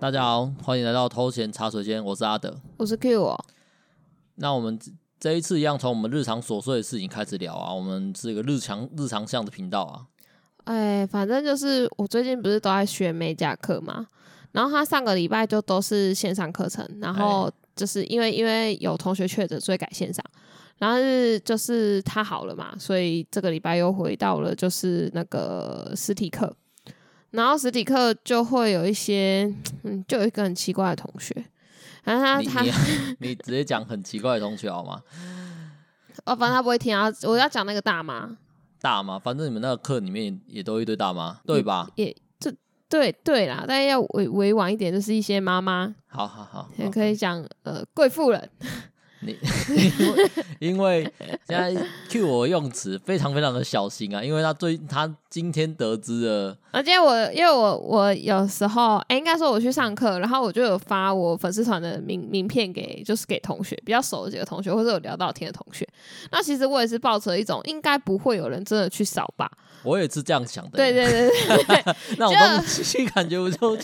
[0.00, 3.38] 大家好，欢迎来到偷闲茶水间，我是阿德，我是 Q 哦。
[4.36, 4.80] 那我们
[5.18, 10.06] 这一次一样从我们日常琐碎的事情开始聊啊，我们是一个日常日常向的频道啊。
[10.64, 14.06] 哎，反正就是我最近不是都在学美甲课嘛，
[14.52, 20.24] 然后他上个礼拜就都是线上课程，然后就是因为因为有同学确诊，所以改线上，
[20.78, 26.56] 然后是就是他好了嘛，所以这个礼拜又回到了就是那个实体课。
[27.30, 29.52] 然后实体课就会有一些，
[29.84, 31.34] 嗯，就有一个很奇怪的同学，
[32.04, 32.70] 然后他他你，
[33.20, 35.02] 你直接讲很奇怪的同学好吗？
[36.24, 38.36] 哦，反正他不会听啊，我要讲那个大妈，
[38.80, 41.88] 大妈，反正你们那个课里面也都一堆大妈，对吧？
[41.94, 42.52] 也，也这
[42.88, 48.50] 对对啦，但要委委婉一点，就是一些妈妈，好好好，也可以讲呃贵妇人。
[49.22, 51.12] 你因为 因为
[51.46, 51.74] 现在
[52.08, 65.86] Q 我用词非常非常的小心啊，因为他最他今天得知了，而且我因为我我有时候哎、欸，应该说我去上课，然后我就有发我粉丝团的名名片给就是给同学比较熟的几个同学，或者有聊到天的同学。
[66.30, 69.50] 那其实我也是抱着一种应该不会有人真的去扫吧，
[69.82, 70.70] 我也是这样想的。
[70.72, 73.76] 对对对对， 对，那我东西 感觉我就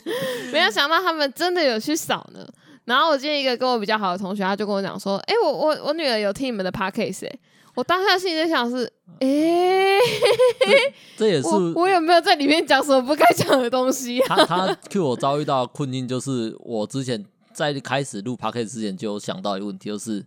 [0.50, 2.46] 没有想到他们真的有去扫呢。
[2.86, 7.38] 然后我今天一个跟我比较好的同学，他就跟我讲说：“哎、欸，我我我女儿有听你们的 podcast 哎。”
[7.76, 9.98] 我当下心里在想是：“哎、欸，
[11.14, 20.24] 这也是我，我有没有在里面讲什么不该讲的东西、啊？”他他 Q 我遭遇到的困境就是，我之前在开始录 podcast 之前就有想到一个问题，就是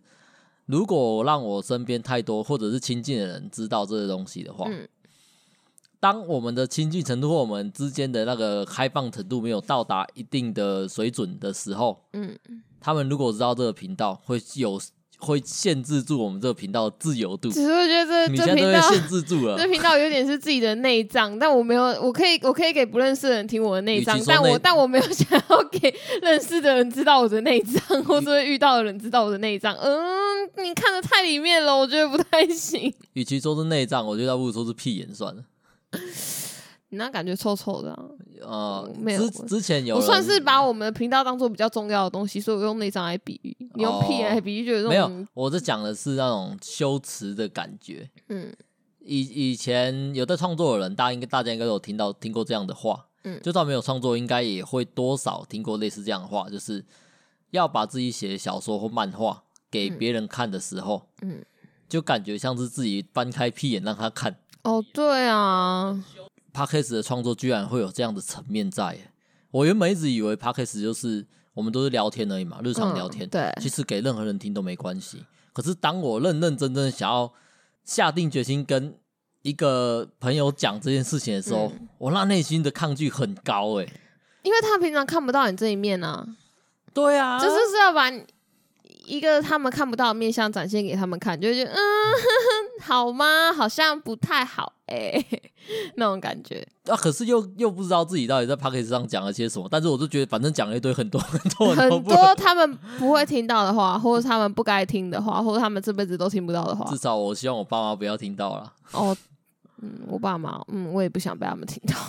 [0.68, 4.66] 如果让我身边太多或者是亲近的人知道这些东西的话。
[4.70, 4.88] 嗯
[6.00, 12.38] 当我们的亲近程度或我们之间的那个开放程度没有到达一定的水准的时候，嗯，
[12.80, 14.80] 他们如果知道这个频道会有
[15.17, 17.50] 会限制住我们这个频道的自由度。
[17.50, 19.58] 只是我觉得这你现在都被限制住了。
[19.59, 29.75] 这频道有点是自己的内脏，但我没有，我可以我可以给不认识的人听我的内脏，但我但我没有想要给认识的人知道我的内脏，或者会遇到的人知道我的内脏。
[29.75, 32.94] 嗯，你看的太里面了，我觉得不太行。
[33.12, 35.44] 与其说是内脏，我觉得倒不如说是屁眼算了。
[36.89, 37.91] 你 那感觉臭臭的，
[38.45, 39.29] 啊，呃，没有。
[39.29, 43.55] 之之前有，我算是把我们的频道当做比较重要的东西，所以我用那张来比喻。
[43.75, 45.09] 你用屁来比喻，觉得没有。
[45.33, 48.09] 我这讲的是那种羞耻的感觉。
[48.29, 48.51] 嗯，
[49.00, 53.06] 以以前有在创作的人，大家应该大家应该有听到听过这样的话。
[53.23, 56.83] 嗯，就算没有创作，应该也会多少听过类似这样的话，就是
[57.51, 61.44] 要把自己写的小说或漫画给别人看的时候，嗯，
[61.88, 64.38] 就感觉像是自己翻开屁眼让他看。
[64.64, 66.03] 哦，对啊。
[66.53, 68.97] Podcast 的创作居然会有这样的层面在，
[69.52, 73.28] 我原本一直以为 Podcast 就是我们都是聊天而已嘛，日常聊天。
[73.28, 75.24] 嗯、对，其实给任何人听都没关系。
[75.53, 77.31] 可是当我认认真真想要
[77.86, 78.96] 下定决心跟
[79.42, 83.88] 一个朋友讲这件事情的时候，嗯、我那内心的抗拒很高哎，
[84.44, 86.28] 因为他平常看不到你这一面啊。
[86.94, 88.09] 对啊，就是是要把
[89.09, 91.78] 一个他们看不到的面相展现给他们看，就觉得嗯。
[92.81, 93.52] 好吗？
[93.52, 95.42] 好像不太好哎、欸，
[95.97, 96.96] 那种感觉啊。
[96.96, 99.68] 可是又又不知道自己到底在 Podcast 上讲了些什么。
[99.69, 106.90] 但是我就觉得，反正讲了一堆很多 很多很多，很多他们不会听到的话，或者他们不该听的话，或者他们这辈子都听不到的话。
[106.90, 108.72] 至少我希望我爸妈不要听到了。
[108.94, 109.16] 哦，
[109.81, 112.00] 嗯，我爸妈，嗯，我也不想被他们听到。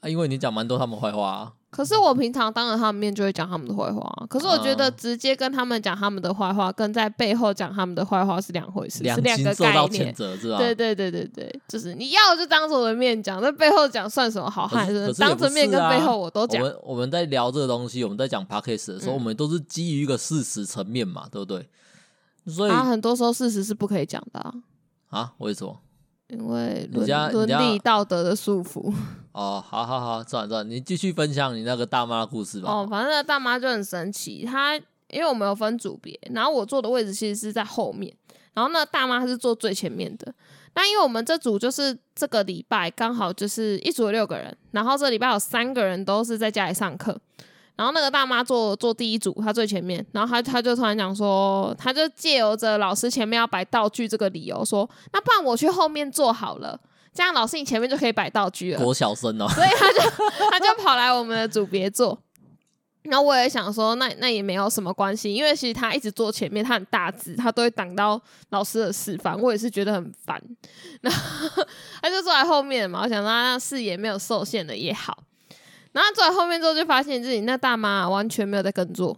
[0.00, 1.52] 啊，因为你讲蛮多他们坏话啊。
[1.78, 4.26] 可是我平常当着他们面就会讲他们的坏话。
[4.28, 10.12] 可是我觉得直接跟他们讲他们的坏话，跟在背后讲他们的坏话是两回事，是两个概念。
[10.12, 14.88] 对对对对对，就是你要就当着我的面讲，在背后讲算什么好汉？
[14.88, 16.60] 是当着面跟背后我都讲。
[16.60, 21.64] 我们我们在聊这个东西，我们在讲 podcast 的时候，我们都是基于一个事实层面嘛，对不对？
[22.48, 24.52] 所以很多时候事实是不可以讲的
[25.10, 25.32] 啊？
[25.38, 25.78] 为什么？
[26.26, 28.92] 因为伦伦理道德的束缚。
[29.38, 32.68] 哦，好好好，算了算了，你继续分享你那个大妈的故事吧。
[32.68, 34.74] 哦，反正那大妈就很神奇，她
[35.10, 38.12] 因为我们有分组别，然后我坐的位置其实是在后面，
[38.52, 40.34] 然后那大妈她是坐最前面的。
[40.74, 47.16] 那因为我们这组就是这个礼拜刚好就是一组有六个人，然后这礼拜有三个人都是在家里上课。
[47.76, 50.04] 然后那个大妈坐坐第一组，她最前面。
[50.10, 56.80] 然后她她就突然讲说，她就借由着老师前面要摆道具这个理由说，那不然我去后面坐好了，
[57.18, 58.78] 这样老师你前面就可以摆道具了。
[58.78, 59.98] 国小生哦， 所以他就
[60.52, 62.16] 他就跑来我们的组别坐。
[63.02, 68.20] 然后我也想说，那那也没有什么关系，因为其实他一直坐前面，他很大只，他都会挡到
[68.50, 69.36] 老师的示范。
[69.36, 70.40] 我也是觉得很烦。
[71.02, 71.66] 然后
[72.00, 75.24] 他就坐在后面嘛，我想说他视野没有受限的也好。
[75.90, 79.16] 然后坐在后面之后，就发现自己那大妈完全没有在跟做，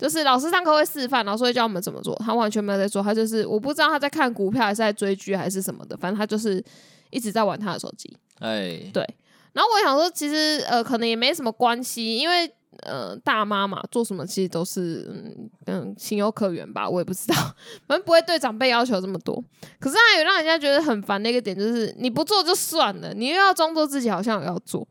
[0.00, 6.64] 就是老师上课会示范，老师会教我们怎么做，他完全没有在做，他就是我不知道他在看股票还是在追剧还是什么的，反正他就是
[7.10, 8.16] 一直在玩他的手机。
[8.38, 9.06] 哎，对。
[9.52, 12.50] 然后我想说，其实呃，可能也没什么关系，因为
[12.84, 17.34] 呃大妈嘛，做什么其实都是嗯嗯情有可原吧，我也不知道，
[17.86, 19.42] 反正不会对长辈要求这么多。
[19.78, 24.86] 可是还有让人家觉得很烦的一个点，就是你不做就算了，你又要装作自己好像有要做，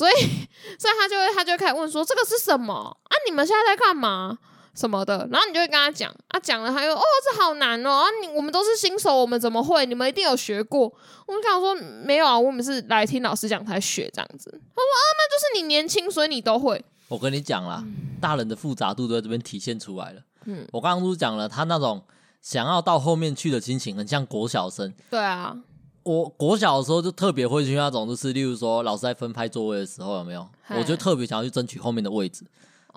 [0.00, 0.14] 所以
[0.80, 3.12] 所以他就会他就会开始问说这个是什么啊？
[3.28, 4.38] 你们现在在干嘛？
[4.74, 9.84] 什么的，然后你就会跟他讲，啊，讲了他又哦，这好难哦，啊，你我们都是新手，我们怎么会？
[9.84, 10.90] 你们一定有学过。
[11.26, 14.48] 我们想说没有啊，我们是来听老师讲才学这样子。
[14.50, 16.82] 他说啊，那就是你年轻，所以你都会。
[17.08, 20.22] 我跟你讲啦，嗯、大人的复杂度都在这边体现出来了。
[20.46, 22.02] 嗯，我刚刚不是讲了，他那种
[22.40, 24.94] 想要到后面去的心情，很像国小生。
[25.10, 25.54] 对啊，
[26.02, 30.46] 我国小的时候就特别会去那种，就是例如说老师在分派座位的时候，有没有？
[30.62, 32.44] 嘿我就特别想要去争取后面的位置。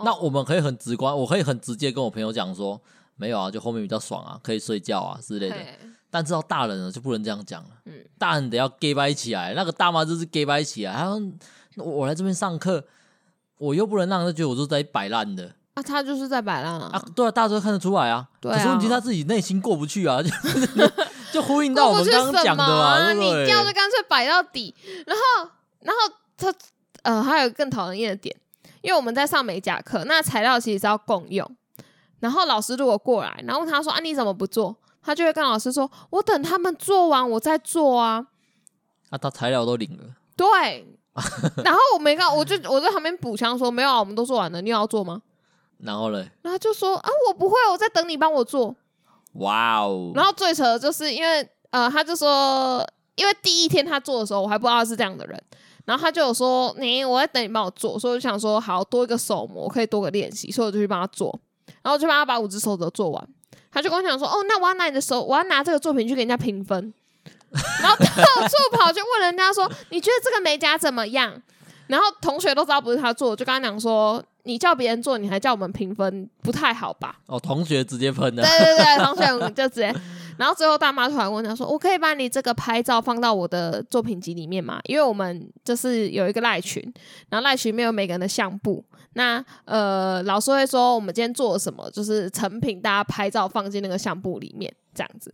[0.04, 2.82] 那我们可以很直观，我可以很直接跟我朋友讲说，
[3.16, 5.56] 没有啊，就后面比较爽啊，可以睡觉啊之类的。
[6.10, 9.54] 但知道大人了就不能这样讲了，嗯，大人得要 gay 掰起来。
[9.54, 12.84] 那个大妈就是 gay 掰起来，他说我来这边上课，
[13.58, 15.54] 我又不能让人觉得我是在摆烂的。
[15.74, 16.90] 啊，他就是在摆烂啊。
[16.94, 18.30] 啊，对啊，大家都看得出来啊。
[18.40, 18.56] 对啊。
[18.56, 20.30] 可是问题他自己内心过不去啊， 就
[21.34, 23.12] 就呼应到我们刚刚讲的嘛？
[23.12, 24.74] 你掉就干脆摆到底，
[25.08, 25.50] 然后
[25.80, 26.54] 然后他
[27.02, 28.36] 呃还有更讨人厌的点。
[28.82, 31.50] 因为我们在上美甲课，那材料其实是要共用。
[32.20, 38.28] 然后老师如果过来，然后问他说：“啊，你怎么不做？”他就会跟老师说：“我等他们做完，我再做啊。”
[39.10, 40.04] 啊，他材料都领了。
[40.36, 40.86] 对。
[41.64, 45.22] 然后我没看，我就我在旁边补枪说：“没有啊，我们都做完了，你要做吗？”
[45.80, 48.76] 然后嘞，然后就说：“啊，我不会，我在等你帮我做。”
[49.34, 50.12] 哇哦！
[50.16, 52.86] 然后最扯的就是因为呃，他就说，
[53.16, 55.44] 因为第一天他做的时候，我还不知道他是这样的人。
[55.86, 61.38] 然后他就有说：“你，我在等你帮我做。”所以我就想说：“好，多一个手模可以多个练习。”所以我就去帮他做。
[61.82, 63.28] 然后就帮他把五只手指做完。
[63.70, 66.94] 他就跟我讲说：“哦，那我要拿你的手，我要拿这个作品去给人家评分。”
[67.82, 71.42] 然后 到处跑去问人家说：“你觉得这个美甲怎么样？”
[71.88, 78.44] 然后同学都知道不是他做，就跟他讲说：“你叫别人做，你还叫我们评分，不太好吧？”哦，同学直接喷的。
[78.44, 79.94] 对对对，同学就直接。
[80.38, 84.80] 然后最后大妈突然问他说：“我可以把你这个拍照放到我的作品集里面吗？
[84.86, 86.82] 因为我们就是有一个赖群，
[87.30, 88.84] 然后赖群里面有每个人的相簿。
[89.14, 95.32] 那呃，老师会说我们今天做了什么，就是成品，大家拍照放进那个相簿里面，这样子。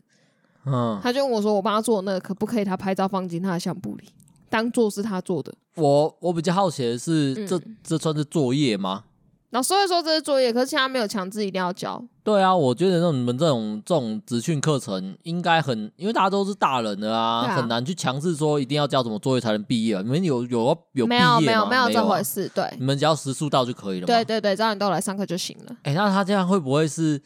[0.66, 4.10] 嗯，他就问我说：我帮他做那个，可不可以他拍照放进他的相簿里，
[4.50, 5.54] 当做是他做的？
[5.75, 9.04] 我我比较好奇的是，嗯、这这算是作业吗？”
[9.51, 12.00] 那所以说这是作业，可是现在没有强制一定要交。
[12.24, 19.98] 对啊，我觉得那你们这种这种职训课程应该很，因为大家都是大人的啊，啊很难去强制说一定要交什么作业才能毕业。
[20.04, 21.40] 你们有有有毕业吗？
[21.40, 22.63] 没有没有没有这回事，对。
[22.78, 24.06] 你们只要时数到就可以了。
[24.06, 25.75] 对对对，只要你都来上课就行了。
[25.81, 27.19] 哎、欸，那他这样会不会是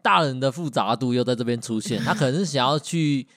[0.00, 2.00] 大人的复杂度又在这边出现？
[2.00, 3.28] 他可能是想要去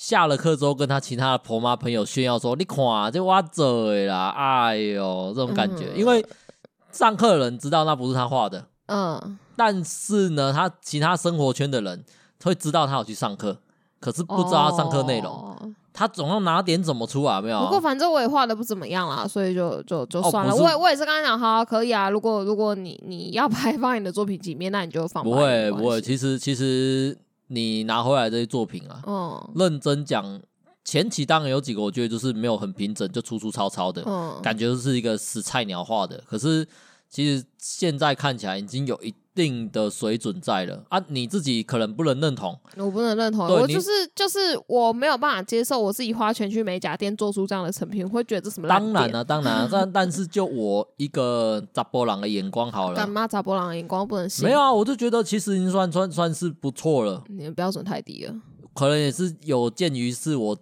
[0.00, 2.78] 下了课之后跟他其他的婆妈朋友炫耀说：“你看
[3.12, 6.24] 这我做的啦，哎呦，这种感觉，嗯、因为。”
[6.90, 12.04] 上课的人知道那不是他画的，嗯，但是呢，他其他生活圈的人
[12.42, 13.56] 会知道他有去上课，
[14.00, 15.56] 可是不知道他上课内容，哦、
[15.92, 17.60] 他总要拿点怎么出啊没有？
[17.60, 20.52] 不过反正我也画的不怎么样啦，所以就就就算了。
[20.52, 22.10] 哦、我也我也是跟他讲，好、啊，可以啊。
[22.10, 25.22] 如果如果你你要拍放你的作品几面，那你就放。
[25.22, 27.16] 不会不会，其实其实
[27.50, 30.40] 你拿回来这些作品啊，嗯，认真讲。
[30.82, 36.20] 前期当然有几个，我觉得就是没有很平整，就粗粗糙糙的，嗯、感觉就是一个死菜鸟画的。
[36.26, 36.66] 可是
[37.10, 41.02] 其实现在看起来已经有一定的水准在了啊！
[41.08, 44.38] 你自己可能不能认同，我不能认同，我就是就是
[44.68, 48.68] 我没有办法接受我自己花钱去美甲店做出这样的成品，会觉得这什么？
[48.68, 54.46] 当然了、啊，当然、啊，但 但是就我一个查甫人的眼光好了，干嘛查甫人的眼光不能行？
[54.46, 57.24] 没有啊，我就觉得其实已经算算算是不错了。
[57.28, 58.34] 你的标准太低了，
[58.72, 60.56] 可能也是有鉴于是我。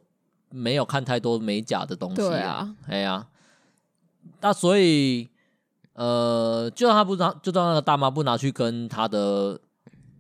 [0.51, 3.27] 没有看太多美甲的东西，对啊，哎呀，
[4.41, 5.29] 那所以，
[5.99, 9.59] 呃，就让他不拿，就让那个大妈不拿去跟他的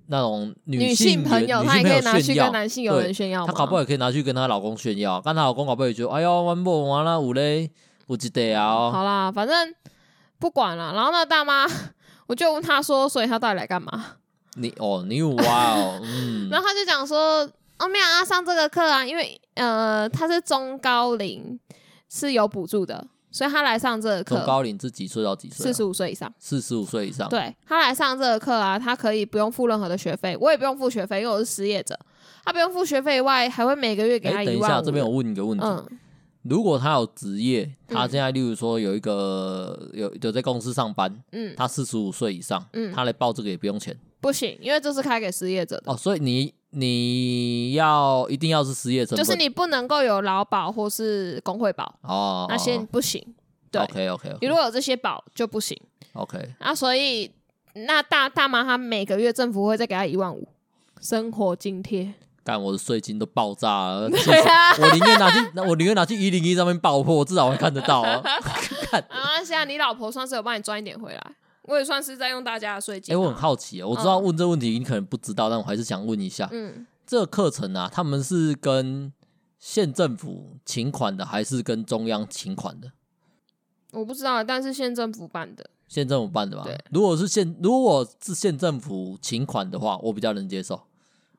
[0.08, 7.70] 那种女性朋友，她也可以拿去跟男性友人炫耀，她搞不好也可以拿去跟她老公炫耀，跟她老公搞不好也觉得，哎呦，完不完了，五嘞，
[8.06, 8.90] 不记得啊。
[8.90, 9.72] 好啦，反正
[10.38, 10.92] 不管了。
[10.94, 11.64] 然后那个大妈，
[12.26, 14.16] 我就问她说，所以她到底来干嘛？
[14.56, 17.48] 你哦，你有哇哦， 嗯，然后她就讲说。
[17.80, 21.56] 哦，没有啊，上这个课啊，因为呃，她是中高龄
[22.08, 24.36] 是有补助的，所以他来上这个课。
[24.36, 25.66] 从高龄是几岁到几岁？
[25.66, 26.32] 四十五岁以上。
[26.38, 27.28] 四十五岁以上。
[27.28, 31.98] 对，他来上这个课啊，他可以不用付任何的学费，我也不用付学费，因为我是失业者。
[32.44, 34.60] 他不用付学费以外，还会每个月给他一万五。
[34.60, 35.86] 等一下，这边我问你个问题：嗯、
[36.42, 43.94] 如果他有职业，他现在例如说有一个有有在公司上班，嗯，他四十五岁以上，嗯，他来报这个也不用钱？
[44.20, 45.92] 不行，因为这是开给失业者的。
[45.92, 46.54] 哦，所以你。
[46.70, 53.22] 你要一定要是失业证，就是你不能够有劳保或是工会保哦，那些不行。
[53.70, 55.78] 对，OK OK，, okay 你如果有这些保就不行
[56.14, 56.54] ，OK。
[56.60, 57.30] 那，所以
[57.74, 60.48] 那大大妈她每个月政府会再给她一万五
[61.00, 62.14] 生活津贴。
[62.44, 68.22] 干我的税金都爆炸了，对啊，我宁愿拿去，我宁愿拿去一零一上面爆破，我，至少会看得到啊。
[68.90, 71.22] 看啊，现在你老婆算是有帮你赚一点回来，
[71.68, 73.14] 我也算是在用大家的税金。
[73.14, 79.12] 哎，我很好奇，我知道问这个问题你可能不知道，但我还是想问一下，嗯，这个课程啊，他们是跟
[79.58, 82.92] 县政府请款的，还是跟中央请款的？
[83.92, 86.62] 我不知道，但是县政府办的，县政府办的吧？
[86.64, 90.80] 对，如果是县，如果是县政府请款的话，我比较能接受。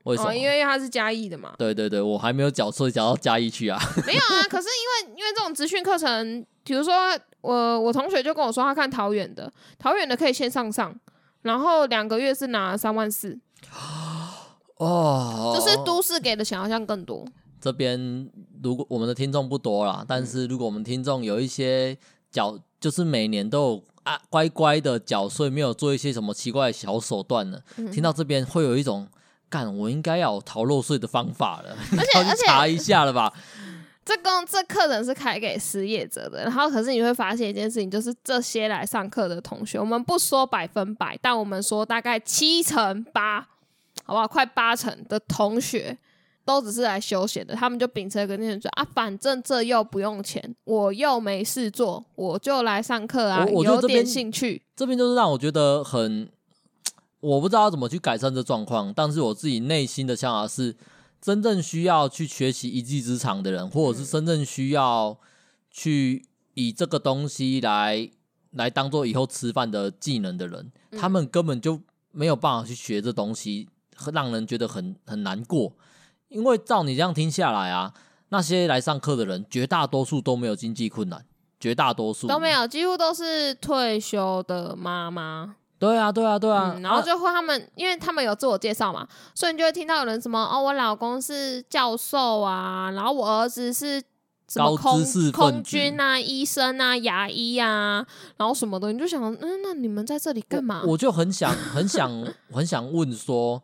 [0.05, 0.29] 为什么？
[0.29, 1.53] 哦，因为他是嘉义的嘛。
[1.57, 3.77] 对对对，我还没有缴税缴到嘉义去啊。
[4.07, 6.93] 没有啊，可是因为因为这种职训课程，比如说
[7.41, 10.93] 我我同学就跟我说，他看桃园的，桃园的可以先上上，
[11.41, 13.39] 然后两个月是拿三万四。
[14.77, 17.25] 哦，就是都市给的钱好像更多。
[17.59, 18.29] 这边
[18.63, 21.97] 如果我们的听众不多啦，但是如果我们听众有一些
[22.31, 29.07] 缴，就是每年都有啊乖乖的缴税，没有做一些什么奇怪的小手段呢，嗯、听到这边会有一种。
[29.51, 33.33] 干，我应该要有逃漏税的方法了，而且 要去查一下了吧？
[34.09, 43.41] 这个这课程是开给失业者的，然后可是你会发现一件事情，就是这些来上课的同学，我们不说百分百，但我们说大概七成八，
[44.03, 44.27] 好不好？
[44.27, 45.95] 快八成的同学
[46.43, 54.59] 都只是来休闲的，他们就秉持一个念头说啊，反正这又不用钱，我又没事做，我就来上课啊，我我有点兴趣。
[54.75, 56.27] 这边就是让我觉得很。
[57.21, 60.73] 我不知道怎么去改善这状况，但是我自己内心的想法是，
[61.21, 65.17] 真正需要去学习一技之长的人，或者是真正需要
[65.69, 68.09] 去以这个东西来
[68.51, 71.79] 来当做以后吃饭的技能的人，他们根本就
[72.11, 73.67] 没有办法去学这东西，
[74.13, 75.73] 让人觉得很很难过。
[76.29, 77.93] 因为照你这样听下来啊，
[78.29, 81.25] 那些来上课的人，绝大多数都没有经济困难，
[81.59, 85.55] 绝大多数都没有，几乎都是退休的妈妈。
[85.79, 94.01] 对啊，对啊，对啊，嗯、然后就会他们，啊、因为他们有自我介绍嘛，所以你就会听到有人什么哦，我老公是教授啊，然后我儿子是
[94.49, 98.05] 什么空空军啊、医生啊、牙医啊，
[98.35, 100.81] 然后什么的，你就想，嗯，那你们在这里干嘛？
[100.83, 102.11] 我，我就很想、很想、
[102.51, 103.63] 很想问说，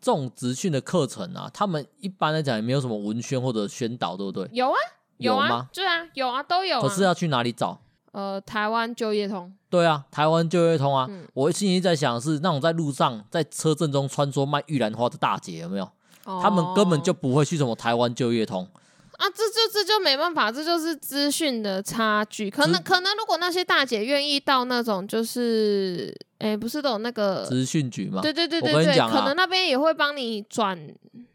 [0.00, 4.48] 这种职训的课程啊，他们一般来讲也没有什么文宣或者宣导，对不对？
[4.52, 4.76] 有啊，
[5.18, 5.68] 有啊？
[5.74, 6.80] 对啊，有啊，都有啊。
[6.80, 7.78] 可是要去哪里找？
[8.12, 11.06] 呃，台湾就业通，对啊，台湾就业通啊。
[11.08, 15.84] 嗯、我心里在想的是那种在路上在车阵中穿梭卖玉兰花的大姐有没有？
[16.24, 18.66] 哦、他们根本就不会去什么台湾就业通
[19.12, 22.50] 啊，这就这就没办法，这就是资讯的差距。
[22.50, 28.20] 可能可能如果那些大姐愿意到那种就是，哎、欸，不是都有那个资讯局吗？
[28.22, 30.78] 对对对对对，可能那边也会帮你转。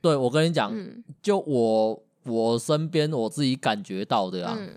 [0.01, 4.57] 对，我跟你讲，嗯、就我我身边我自己感觉到的啊。
[4.59, 4.69] 嗯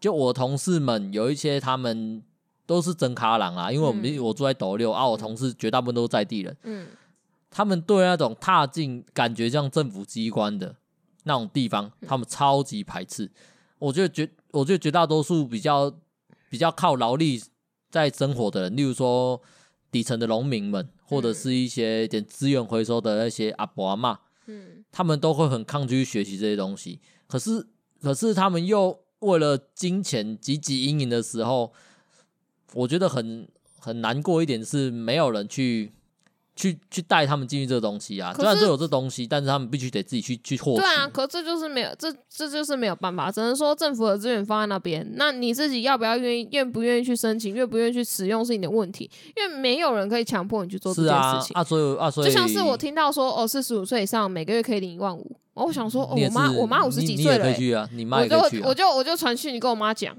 [0.00, 2.22] 就我同事们有一些，他们
[2.66, 6.86] 都是真卡郎啊，因为我们、嗯、我住在斗六啊，我同事绝大部分都是在地人，嗯，
[7.50, 10.76] 他们对那种踏进感觉像政府机关的
[11.24, 13.24] 那种地方，他们超级排斥。
[13.24, 13.32] 嗯、
[13.80, 15.92] 我觉得绝，我觉得绝大多数比较
[16.48, 17.42] 比较靠劳力
[17.90, 19.40] 在生活的人，例如说
[19.90, 27.00] 底层的农民们，或者是一些点资源回收的那些阿伯阿妈，嗯，他们都会很抗拒学习这些东西。
[27.26, 27.66] 可是，
[28.00, 29.00] 可是他们又。
[29.20, 31.72] 为了金钱汲汲营营的时候，
[32.74, 33.48] 我觉得很
[33.78, 35.92] 很难过一点是没有人去
[36.58, 38.34] 去去带他们进去这个东西啊。
[38.34, 40.80] 虽然都有这东西，但是他们必须得自己去去获取。
[40.80, 51.54] 对啊，可这就是没有，这这就是没有办法，只能说政府的资源放在那边，那你自己要不要愿意，愿不愿意去申请，愿不愿意去使用是你的问题，因为没有人可以强迫你去做这件事情。
[51.54, 55.36] 啊，啊，所以啊，所以就像是我听到说，哦，四十五岁以上每个月可以领一万五。
[55.54, 60.14] 我想说，哦、我妈我妈五十几岁了，啊，你妈也可以去啊，我就我就我就传讯你跟我妈讲，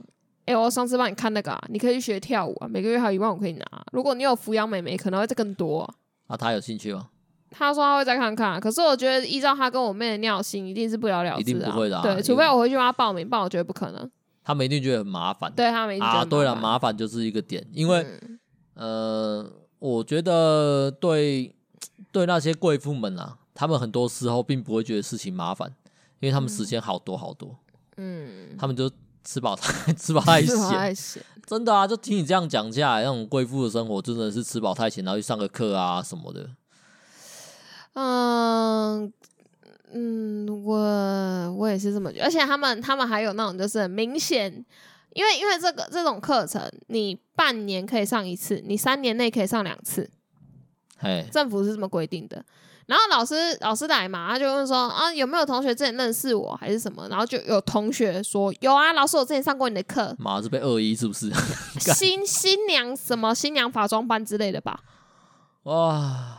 [0.46, 3.65] 哎、欸，我上次帮你看那个啊，你可以去学跳舞啊，每个月还有一万五可以拿。
[3.93, 5.93] 如果你有抚养妹妹，可能会再更多啊。
[6.29, 7.09] 啊，他有兴趣吗？
[7.51, 12.03] 他说他会再看看，可是我觉得依照他跟我妹的尿性，一定是不了了之啊，一定不会的、啊。
[12.03, 14.09] 对，除非我回去帮他报名，不然我觉得不可能。
[14.41, 18.05] 他们一定觉得很麻烦，对他们一定啊，对了，麻烦就是一个点，因为、
[18.75, 21.53] 嗯、呃，我觉得对
[22.12, 25.74] 对那些贵妇们啊，他们很多时候并不会觉得事情麻烦。
[26.21, 27.57] 因为他们时间好多好多，
[27.95, 28.91] 嗯，他们就
[29.24, 30.42] 吃饱太 吃饱太
[30.94, 31.88] 闲，真的啊！
[31.88, 36.50] 就听你这样讲下来，那种贵妇的生活真的是吃饱太闲，然后去上个课啊什么的。
[37.94, 39.12] 嗯
[39.92, 44.54] 嗯，我我也是这么觉得，而且他们他们还有那种就是很明显，
[45.14, 50.10] 因为因为这个这种课程，你半年可以上一次，你三年内可以上两次，
[51.00, 52.46] 嘿，政府是这么规定的。
[52.89, 57.08] 然后老师老师来嘛，他就问说啊，有没有同学之前认识我还是什么？
[57.08, 60.15] 然后就有同学说有啊，老师我之前上过你的课。
[60.17, 61.31] 妈是被恶意是不是？
[61.93, 64.79] 新新娘什么新娘法妆班之类的吧？
[65.63, 66.36] 哇！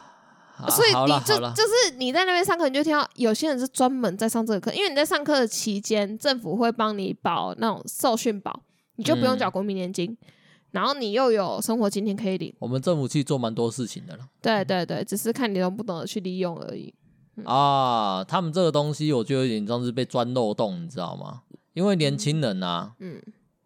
[0.71, 8.61] 所以你就就是你在那边上课，你就听到有些人是专门在上这个课，因为你在上课的期间，政府会帮你保那种受训保，
[8.97, 10.11] 你就不用缴国民年金。
[10.11, 10.26] 嗯
[10.73, 14.29] 然后你又有生活津贴可以领，我们政府去做蛮多事情的了。
[14.41, 16.95] 对对对，只是看你懂不懂得去利用而已。
[17.37, 21.43] 嗯、啊，他们这个东西我觉得有点像是被钻漏洞，你知道吗？
[21.75, 23.21] 因为年轻人啊，嗯，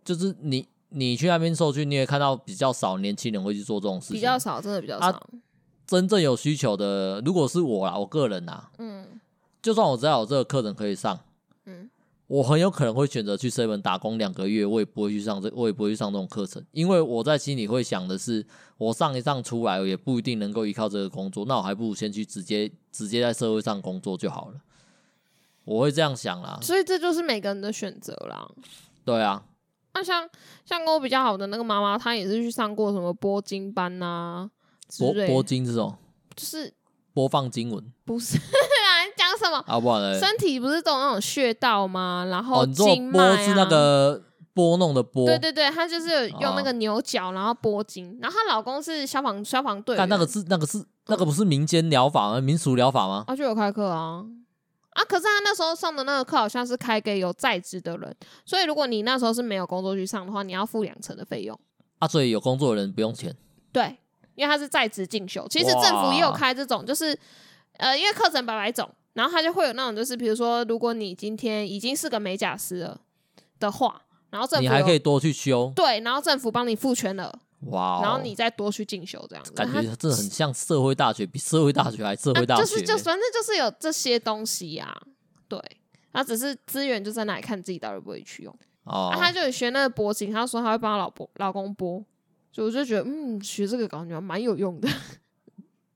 [0.05, 5.07] 就是你你去那边受训，你也看到比较少年轻人会去做这种事情，比较少，真的比较少。
[5.07, 5.23] 啊、
[5.87, 9.21] 真正有需求的，如果是我啦，我个人啊，嗯，
[9.61, 11.21] 就算我知道有这个课程可以上，嗯。
[12.27, 18.45] 我很有可能会选择去 seven 打工两个月，我也不会去上这，我也不会去上这种课程，因为我在心里会想的是，
[18.79, 24.55] 我上一上出来也不一定能够依靠这个工作，那我还不如先去直接直接在社会上工作就好了。
[25.65, 28.51] 我会这样想啦，所以这就是每个人的选择啦。
[29.05, 29.45] 对啊，
[29.93, 30.29] 那像
[30.65, 34.51] 像跟我比较好的那个妈妈，她也是去上过什么播经班啊，
[34.99, 35.95] 播播经这种，
[36.35, 36.73] 就是
[37.13, 38.39] 播放经文，不是。
[39.37, 39.65] 讲什么？
[39.67, 42.27] 啊，不然身体不是都有那种穴道吗？
[42.31, 44.23] 然后经脉、啊哦、是那个
[44.53, 45.27] 拨弄的拨。
[45.27, 48.19] 对对对，她就是有用那个牛角，然后拨筋。
[48.23, 49.97] 然后她老公是消防消防队。
[49.97, 52.41] 但那个是那个是那个不是民间疗法吗？
[52.41, 53.25] 民俗疗法吗？
[53.27, 54.25] 啊，就有开课啊
[54.91, 55.05] 啊！
[55.05, 61.59] 可是他那时候上的那个课好像是开给有在职的人，所以如果你那时候是没有工作去上的话，你要付两成的费用。
[61.99, 63.35] 啊，所以有工作的人不用钱。
[63.73, 63.99] 对，
[64.37, 65.47] 因为他是在职进修。
[65.49, 67.19] 其实政府也有开这种，就是
[67.79, 68.89] 呃，因为课程百百种。
[69.15, 73.01] 然后他就会有那种，就是比如说，如果你今天已经是个美甲师了
[73.59, 77.33] 的话，然后政府你还可以多去修，对，然后政府帮你付全了，
[77.67, 85.03] 哇然后你再多去进修，这样子感觉这很像社会大学，比社会大学还社会大学，啊，就是就反正就是有这些东西呀，啊，
[85.49, 85.61] 对，
[86.13, 88.53] 他只是资源就在那里，看自己到底会不会去用。
[88.83, 92.05] 哦，啊，他就学那个拨经，他说他会帮他老婆老公拨，
[92.53, 94.89] 所以我就觉得嗯，学这个感觉蛮有用的。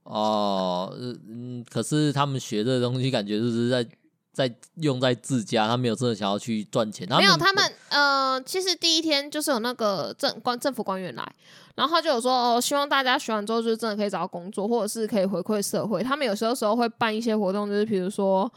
[0.09, 0.91] 哦，
[1.29, 3.87] 嗯，可是他们学这个东西，感觉就是在
[4.33, 7.07] 在用在自家，他没有真的想要去赚钱。
[7.11, 11.31] 没有，他们呃，其实第一天就是有那个政官政府官员来，
[11.75, 16.03] 然后他就有说哦，希望大家学完之后就真的可以找到工作，或者是可以回馈社会。
[16.03, 18.51] 他们有时候时候会办一些活动，就是比如说，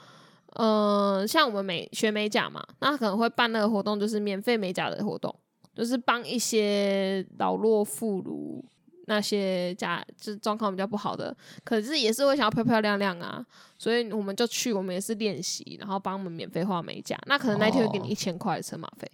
[0.53, 5.35] 嗯、呃，像我们美学美甲嘛，那可能会办那个活动，就是免费美甲的活动，
[5.75, 8.63] 就是帮一些老弱妇孺。
[9.11, 13.45] 那些家就是状况比较不好的，可是也是会想要漂漂亮亮啊，
[13.77, 17.19] 所以我们就去，我们也是练习，然后帮我们免费画美甲。
[17.25, 19.11] 那可能那天会给你一千块的车马费。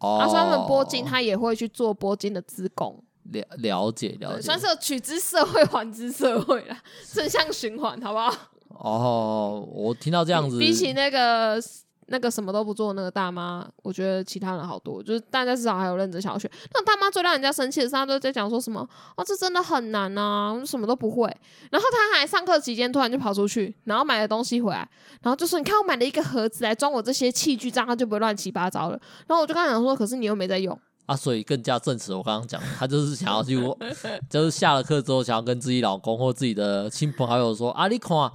[0.00, 3.02] 哦，他说他们拨金，他也会去做拨金的志工。
[3.32, 6.78] 了了解了解，算是取之社会， 还之社会啦，
[7.10, 8.30] 正向循环，好不好？
[8.68, 11.58] 哦，我听到这样子，比起那个。
[12.06, 16.50] 那个什么都不做那个大妈，我觉得其他人好多，就是大家至少还有认真想要学。
[16.74, 18.86] 那大妈最让人家生气的是，她都在讲说什么
[19.16, 21.24] 哦，这真的很难啊，我什么都不会。
[21.70, 24.88] 然后她还上课期间突然就跑出去，然后买了东西回来，
[25.22, 33.56] 然后就说：“你看我买了一个盒子来装我这些器具，这样就不会乱七八糟了。”然后我就跟他讲说：“可是你又没在用啊，所以更加证实我刚刚讲，她就是想要去，
[34.28, 38.30] 就是下了课之后想要跟自己老公或自己的亲朋好友说啊，你看。”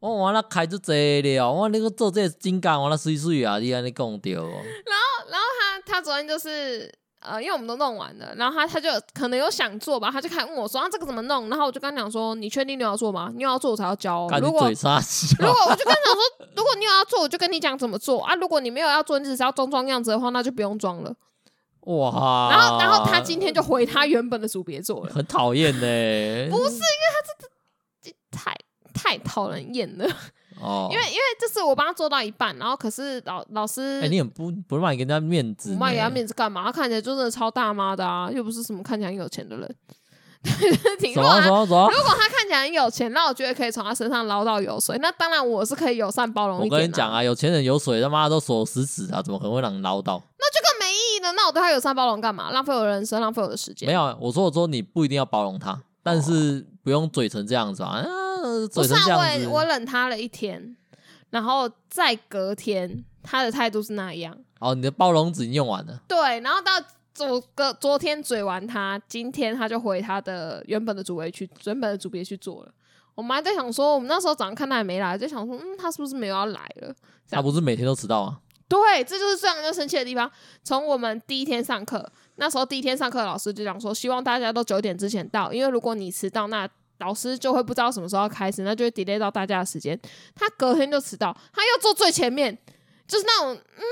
[0.00, 4.42] 我完了开就这了，我那个做这金刚完了水水啊，你安尼讲掉。
[4.42, 4.58] 然后，
[5.28, 6.88] 然后他他昨天就是
[7.20, 11.48] 呃，因为我们都弄完了，然后他他就可能有想做吧，他就开始问我说啊，这个怎么弄？
[11.48, 13.32] 然后我就跟他讲说，你确定你要做吗？
[13.34, 14.28] 你要做我才要教哦。
[14.40, 16.22] 如果如果我就跟他讲说，
[16.54, 18.36] 如果你有要做，我就跟你讲怎么做啊。
[18.36, 21.12] 如果你没有要做，你只是要装装样子的话，那就不用装了。
[21.80, 22.50] 哇！
[22.52, 25.80] 然后然后他今天就回他原本的组别做了，很讨厌呢。
[26.50, 27.48] 不是因为他这
[28.00, 28.54] 这太。
[28.98, 30.04] 太讨人厌了
[30.60, 36.64] 哦， 因为因为这是我帮他做到一半，然后可是老老师，哎、欸，你很不不是卖给人家面子，卖给他面子干嘛？
[36.64, 39.76] 他看起来就是超大妈的啊，又不是什么看起来很有钱的人。
[41.00, 44.96] 挺如果他如果他看起来很有钱，那我觉得可以从他身上捞到油水。
[45.02, 46.76] 那当然我是可以友善包容一点、啊。
[46.76, 50.22] 我跟你讲啊，有钱人有水他妈都锁死死啊，怎么可能会让你捞到？
[50.38, 51.32] 那就更没意义了。
[51.32, 52.52] 那我对他友善包容干嘛？
[52.52, 53.88] 浪费我的人生，浪费我的时间。
[53.88, 58.04] 没有，我说我说你不一定要包容他，但是不用嘴成这样子啊。
[58.74, 60.76] 不是啊，我我忍他了一天，
[61.30, 64.36] 然后再隔天，他的态度是那样。
[64.60, 66.00] 哦，你的包容纸已经用完了。
[66.08, 66.72] 对，然后到
[67.14, 72.72] 昨个昨天嘴完他，今天他就回他的原本的组位去，原本的组别去做了。
[73.14, 76.94] 我们还在想说，我们那时候早上看他还没来，就想说，嗯，他是不是没有要来了？
[77.28, 78.38] 他不是每天都迟到啊？
[78.68, 80.30] 对，这就是最让人生气的地方。
[80.62, 86.68] 从我们第一天上课，那时候第一天上课，老师就讲说，希望大家都九点之前到，因为如果你迟到，那
[86.98, 89.98] 老师就会不知道什么时候要开始，那就会 delay 到大家的时间。
[90.34, 92.56] 他隔天就迟到，他又坐最前面，
[93.06, 93.82] 就是那种嗯，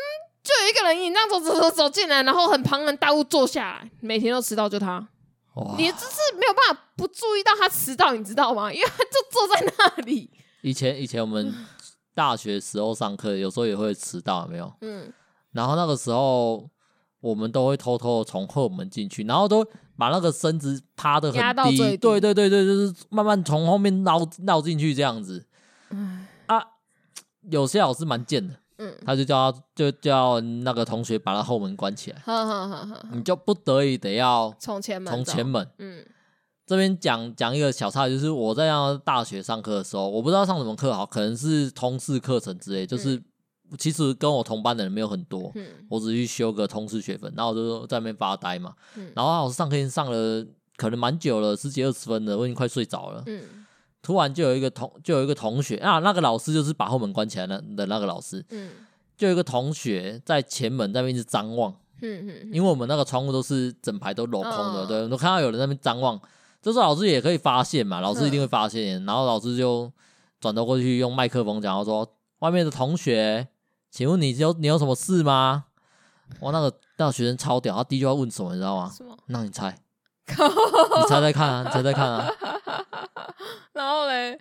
[0.43, 5.09] 就有一个人影这样走走走走进来，然后很庞然大物坐下来，每天都迟到，就他。
[5.55, 8.71] 哇你就是没有办法不注意到他迟到，你知道吗？
[8.73, 10.31] 因为他就坐在那里。
[10.61, 11.55] 以前以前我们
[12.15, 14.73] 大学时候上课，有时候也会迟到，有没有？
[14.83, 15.13] 嗯。
[15.53, 16.69] 然后那个时候，
[17.21, 25.47] 我们都会偷偷从后门进去，然后都把那个身子趴得很低，低对对对对，就是慢慢从后面绕绕进去这样子。
[26.47, 26.63] 啊，
[27.51, 28.55] 有些老师蛮贱的。
[28.79, 32.19] 嗯，他就叫他，就叫那个同学把他后门关起来。
[32.27, 35.67] 呵呵呵呵，你就不得已得要从前门，从前门。
[35.79, 36.05] 嗯，
[36.67, 43.23] 这边讲讲一个小插曲，就是我在那大学上课的时候，我不知道上什么课好，可能是通识课程之类，就是
[43.79, 48.75] 其实跟我同班的人没有很多，嗯，我只去修个通识学分，然后我就在那边发呆嘛。
[48.97, 53.23] 嗯，然后老师上课已经上了可能蛮久了，十几二十分了，我已经快睡着了。
[53.27, 53.43] 嗯。
[54.03, 58.71] 突然就有一个同就有一个同学啊，那个老师就是把后门关起来的的那个老师，嗯，
[59.17, 66.21] 就有一个同学在前门那边一直张望，嗯嗯，因为我们那个窗户都是整排都镂空的，对，都看到有人在那边张望，
[66.63, 69.91] 这时候老师也可以发现嘛，老师一定会发现，然后老师就
[70.39, 73.49] 转头过去用麦克风讲，说外面的同学，
[73.97, 75.65] 请问你有你有什么事吗？
[76.41, 78.93] 哇，那个那个学生超屌，他第一句话问什么你知道吗？
[78.95, 79.17] 什么？
[79.29, 79.75] 让你猜。
[80.29, 82.31] 你猜猜看啊，你猜猜看啊。
[83.73, 84.39] 然后嘞，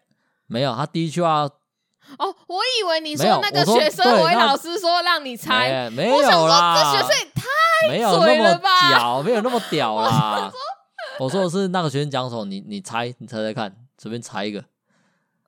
[0.47, 10.51] 没有，他第一句话哦，我以为你说那个学生为老师说让你猜，没有啦，这学生也太没有那么屌，没有那么屌啦。
[11.17, 14.61] 我说的是那个学生讲什么，你你猜，你猜猜看，随便猜一个。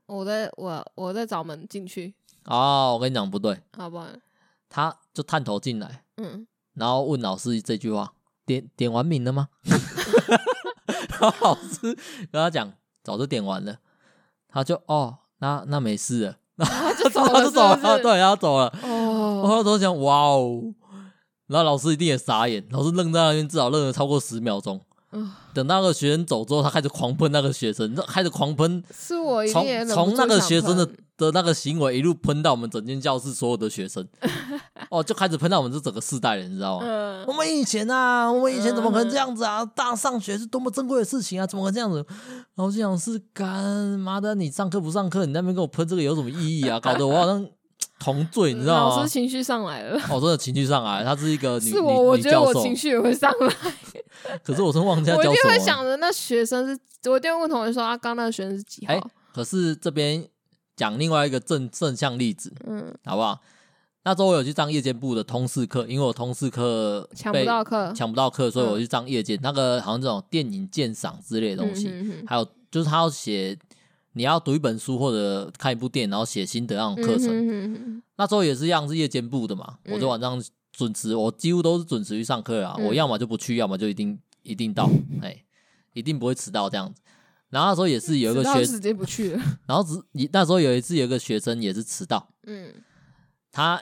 [0.05, 2.15] 我在我我在找门进去。
[2.47, 4.07] 哦，我跟你讲不对，好不好？
[4.67, 8.13] 他就探头进来，嗯，然后问老师这句话。
[8.45, 9.49] 点点完名了吗？
[11.19, 11.93] 然后老师
[12.31, 12.71] 跟他讲，
[13.03, 13.79] 早就点完了。
[14.47, 18.73] 他就哦，那那没事了，然后就走了，走了，对，他走了。
[18.83, 20.63] 哦，然后都想哇哦，
[21.47, 24.79] 然后老师一定也傻眼，老师愣在那边，至少愣了超过十秒钟。
[25.53, 28.83] 等那个学生走之后，他开始狂喷那个学生，开始狂喷。
[28.93, 30.85] 是我从从那个学生的
[31.17, 34.05] 的那个行为一路喷到我们整间教室所有的学生，
[34.91, 36.85] 哦，就开始喷到我们这整个世代人，你知道吗？
[36.85, 39.65] 嗯、我们以前啊，我们以前怎么可能这样子啊？
[39.65, 42.05] 大上学是多么珍贵的事情啊，怎么可能这样子？
[42.55, 43.47] 然后就想是干
[43.99, 46.79] 妈的，你上课不上课，你那边给我喷这个有什么意义啊？
[46.79, 47.47] 搞得我好像。
[47.99, 48.95] 同罪，你知道吗？
[48.97, 49.99] 老师情绪上来了。
[50.09, 51.05] 哦，真的情绪上来了。
[51.05, 53.55] 她是一个女，是我，我觉得我情绪也会上来。
[54.43, 55.31] 可是我真忘记他叫什么。
[55.31, 58.93] 我一定会想着那学生是，我一定会问同学说，啊，刚那个学生是几号？
[58.93, 60.23] 欸，可是这边
[60.75, 63.39] 讲另外一个正正向例子，嗯，好不好？
[64.03, 69.37] 那时候我有去上夜间部的通识课，因为我通识课抢不到课，抢不到课，所以我去上夜间。
[69.37, 73.57] 嗯，那个好像这种电影鉴赏之类的东西，嗯，哼哼还有就是他要写。
[74.17, 79.77] 你要读一本书或者看一部电影，然后写心得那种课程，嗯、哼哼那时候也是一样，是夜间部的嘛。
[79.83, 82.75] 嗯、我就晚上准时，我几乎都是准时去上课啊。
[82.79, 84.89] 嗯、我要么就不去，要么就一定一定到，
[85.21, 85.45] 哎、嗯，
[85.93, 86.99] 一定不会迟到这样子。
[87.51, 89.41] 然后那时候也是有一个学生直接不去了。
[89.67, 92.73] 然后只你那时候有一次有一个学生也是迟到，嗯，
[93.51, 93.79] 他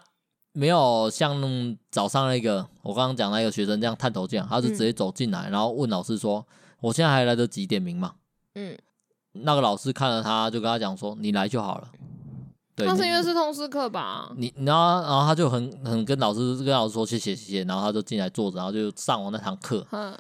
[0.52, 6.46] 没有像早上那个我刚刚讲那个学生这样探头这样，他是直接走进来，然后问老师说
[6.82, 8.16] ：“我现在还来得及点名吗？”
[8.56, 8.78] 嗯。
[9.42, 11.88] 那个老师看了他，就跟他讲说：“你来就好了。”
[12.76, 14.30] 对，那是因为是通识课吧？
[14.36, 19.86] 你然后然后他就很很跟老师跟老师说谢谢谢谢，然后他就进来坐着，然后就上完那堂课。
[19.92, 20.14] 嗯。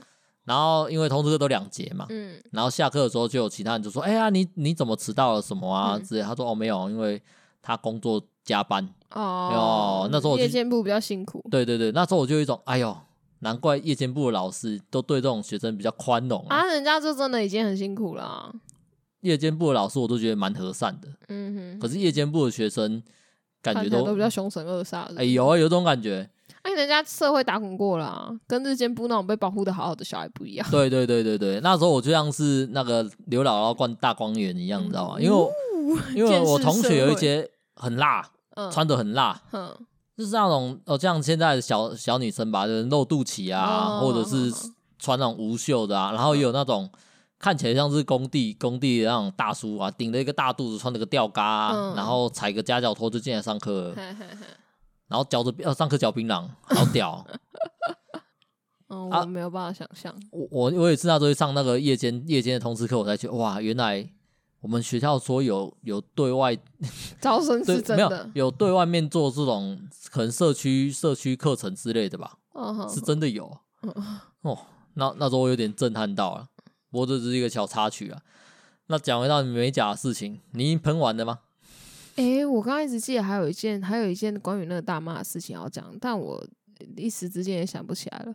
[0.45, 2.41] 然后因为通识课都两节嘛，嗯。
[2.51, 6.21] 然后下课的时候就有其他人就说：“哎呀，你你怎么迟到了什么啊？”之类。
[6.21, 7.21] 他说：“哦，没有，因为
[7.61, 10.07] 他工作加班。”哦。
[10.09, 11.43] 那时候我夜间部比较辛苦。
[11.51, 12.95] 对对对，那时候我就有一种哎呦，
[13.39, 16.63] 难怪夜间部的老师都对这种学生比较宽容啊。
[16.63, 18.49] 人家就真的已经很辛苦了。
[19.25, 21.79] 夜间部的老师我都觉得蛮和善的，嗯哼。
[21.79, 23.01] 可是夜间部的学生
[23.59, 25.15] 感觉都都比较凶神恶煞的。
[25.17, 26.29] 哎，有啊，有这种感觉。
[26.61, 30.67] 哎，人家社会打滚过了，跟日间部那种被保护的好好的小孩不一样。
[30.69, 35.19] 对对对对对，那时候我就像是那个刘姥姥灌大观园一样，你知道吗？
[35.19, 35.51] 因为我
[36.15, 38.27] 因为我同学有一些很辣，
[38.71, 39.41] 穿的很辣，
[40.15, 44.51] 就是那种哦，像现在的小小女生吧，就是露肚脐啊，或者是
[44.99, 46.87] 穿那种无袖的啊，然后也有那种。
[47.45, 54.47] 看起来像是工地工地的那种大叔啊，顶着一个大肚子，穿着个吊嘎，啊，嗯、然后踩个夹脚拖就进来上课，嘿嘿嘿
[55.07, 57.23] 然后嚼着呃上课嚼槟榔，好屌！
[58.89, 60.11] 嗯，我没有办法想象。
[60.11, 64.09] 啊、我我我也是那时候上那个夜间夜间的通识课，我才觉得哇，原来
[64.61, 66.57] 我们学校说有有对外
[67.21, 69.79] 招生是真的，没有有对外面做这种
[70.09, 72.39] 可能社区社区课程之类的吧？
[72.53, 73.45] 哦、是真的有。
[74.41, 74.57] 哦，
[74.95, 76.47] 那那时候我有点震撼到了。
[76.95, 78.21] 不过这只是一个小插曲啊，
[78.87, 81.39] 那讲回到你美甲的事情，你已经喷完了吗？
[82.15, 86.41] 哎、欸，我刚刚一直记得还有一件，还有一件关于那个大妈的事情要讲，但我
[86.95, 88.33] 一时之间也想不起来了。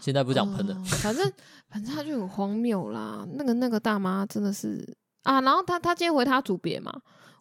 [0.00, 1.32] 现在不讲喷了，呃、反正
[1.68, 3.26] 反正他就很荒谬啦。
[3.32, 6.92] 那个那个大妈真的是啊，然后他他今天回他组别嘛，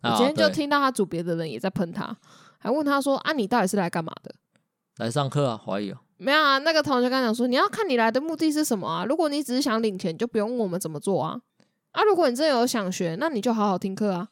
[0.01, 2.17] 我今天就听到他组别的人也在喷他，
[2.57, 4.33] 还问他说啊，你到底是来干嘛的？
[4.97, 5.61] 来上课啊？
[5.63, 6.01] 怀疑啊？
[6.17, 9.05] 没有啊，那个同学刚讲说，你要看你来的目的是什么啊？
[9.05, 11.39] 如果你只是想领钱，就不用问我们怎么做啊。
[11.91, 14.27] 啊，如果你真的有想学，那你就好好听课啊。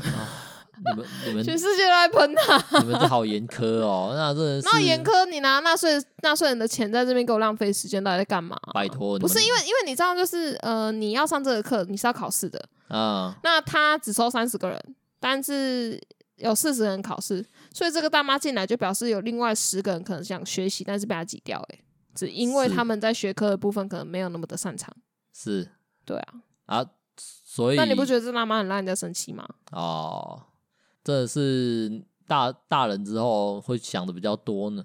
[0.00, 0.48] 啊
[0.84, 4.68] 你们你们 全世界都在喷他，你们这好严苛哦，那真的是。
[4.72, 8.58] 那严苛，你拿纳税纳税人的钱在这边给我浪费时间，到底在干嘛？
[8.74, 13.36] 拜托，不是因为因为你知道，就是呃，你要上这个课，你是要考试的啊。
[13.44, 14.82] 那他只收三十个人，
[15.20, 16.00] 但是
[16.36, 21.60] 有四十人考试，所以这个大妈进来就表示有另外十个人可能想学习，但是被她挤掉。
[21.70, 24.94] 诶，只因为他们在学科的部分可能没有那么的擅长。
[25.32, 25.68] 是，
[26.04, 29.48] 对啊，啊，所以那你不觉得这大妈很让人家生气吗？
[29.72, 30.42] 哦。
[31.04, 34.84] 真的是大大人之后会想的比较多呢，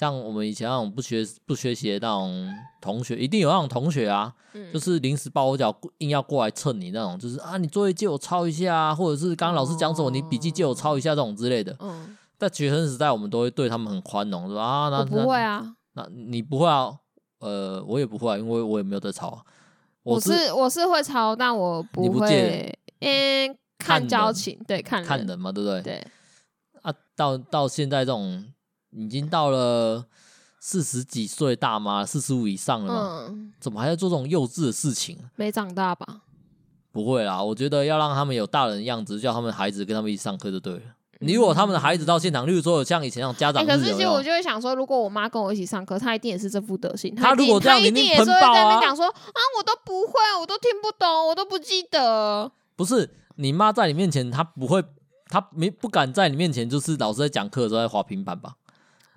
[0.00, 11.76] 像我们以前那种不学不学习的那种同学，一定有那种同学啊，嗯、就是临时抱佛脚硬要过来蹭你那种，就是啊，你作业借我抄一下啊，或者是刚刚老师讲什么，哦、你笔记借我抄一下这种之类的。
[11.80, 14.62] 嗯，在学生时代，我们都会对他们很宽容，是吧？
[14.62, 16.96] 啊，那我不会啊，那，你不会啊？
[17.40, 19.44] 呃，我也不会啊，因为我也没有在抄。
[20.02, 22.08] 我是我是，会抄，但我不会。
[22.08, 22.78] 你不借？
[23.00, 23.56] 嗯。
[23.82, 25.80] 看交情，人对，看人看人嘛，对不对？
[25.80, 26.06] 对
[26.82, 28.44] 啊，到到现在这种
[28.92, 30.04] 已经到了
[30.58, 35.18] 四十几岁大妈，四十五以上了嘛，嗯、怎么还在做这种幼稚的事情？
[35.36, 36.22] 没长大吧？
[36.92, 40.82] 不会啦，我觉得要让他们有大人的样子，叫他们孩子跟他们一起上课就对了。
[41.22, 47.14] 你如果他们的孩子到现场，例如说有像以前那种家长、欸，可是其实我就会想说，如果我妈跟我一起上课，她一定也是这副德行。
[47.14, 52.50] 她如果这样，一定也是会在那边讲说啊，我都不会，我都听不懂，我都不记得。
[52.74, 53.10] 不是。
[53.36, 54.82] 你妈在你面前，她不会，
[55.28, 58.54] 她没不敢在你面前，就是老师在讲课的时候在滑平板吧？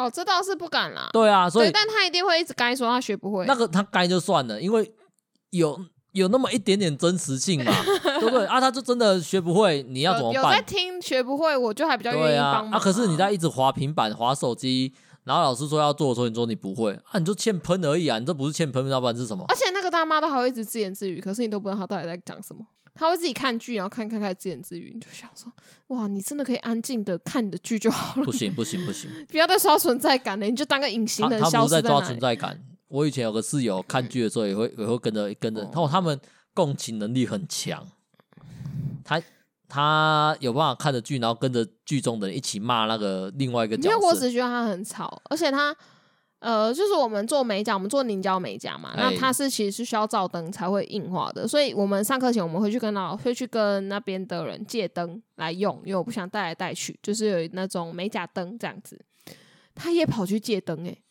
[0.03, 1.09] 哦，这倒是不敢啦。
[1.13, 3.45] 对啊，所以，但他一定会一直该说他学不会。
[3.45, 4.93] 那个他该就算了，因为
[5.51, 5.79] 有
[6.11, 7.71] 有那么一点点真实性嘛，
[8.19, 8.45] 对不对？
[8.45, 10.41] 啊，他就真的学不会，你要怎么办？
[10.41, 12.77] 有，有在听学不会，我就还比较愿意帮忙啊。
[12.77, 19.45] 啊，可是你在一直滑平板、滑手机，然后老师说要做的时候，你说你不会啊，你就欠喷而已啊，你这不是欠喷，要不然是什么？
[19.47, 22.65] 而且那个大妈都还会一直自言自语，可是你都不知道她到底在讲什么。
[22.95, 25.51] 他会自己看剧，然后看看看自言自语，你就想说：
[25.87, 28.25] 哇，你真的可以安静的看你的剧就好了。
[28.25, 31.57] 不行不行不行， 不要再刷存在感了，你就当个隐形人消失在。
[31.57, 32.63] 他不是在抓存在感。
[32.87, 36.19] 我以前有个室友看剧的时候也会也会跟着跟着，然后他们
[36.53, 37.87] 共情能力很强，
[39.03, 39.21] 他
[39.67, 43.89] 他有办法看着剧，然后跟着剧中的人一起骂那个另外一个角色。
[43.89, 45.75] 因为我只觉得他很吵，而且他。
[46.43, 58.99] 呃，就是我们做美甲，我们做凝胶美甲嘛，欸、那它是其实是需要照灯才会硬化的，所以我们上课前我们会去跟老会去跟那边的人借灯来用，因为我不想带来带去，就是有那种美甲灯这样子。
[59.73, 61.01] 他也跑去借灯哎、欸，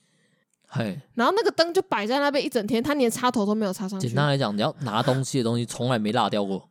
[0.68, 4.08] 嘿，然后那个灯就摆在那边一整天，他连插头都没有插上去。
[4.08, 6.68] 简单来讲，你要拿东西的东西从来没落掉过，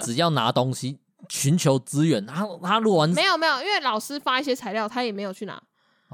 [0.00, 5.62] 只要拿东西寻求资源，他他录完没有没有，因为老师发一些材料，他也没有去拿。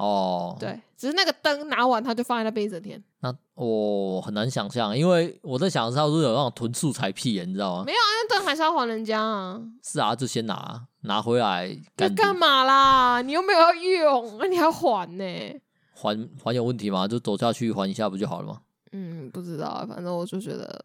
[0.00, 3.02] 哦，对，只是那个灯拿完，他就放在那边一整天。
[3.20, 7.84] 那我很难想象，因为我在想的是，他是有那种囤素材癖，你知道吗？
[7.84, 9.60] 没有啊，那灯还是要还人家啊。
[9.82, 11.78] 是啊，就先拿拿回来。
[11.98, 13.20] 那干嘛啦？
[13.20, 15.60] 你又没有要用，那你还还呢？
[15.94, 17.06] 还还有问题吗？
[17.06, 18.60] 就走下去还一下不就好了吗？
[18.92, 20.82] 嗯，不知道，反正我就觉得，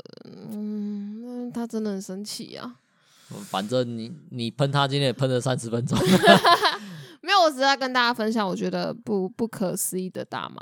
[0.51, 2.75] 嗯，他真的很生气啊。
[3.49, 5.97] 反正你你喷他，今天也喷了三十分钟。
[7.25, 10.55] 没有，我只是在跟大家分享，我觉得不不可思议的大妈。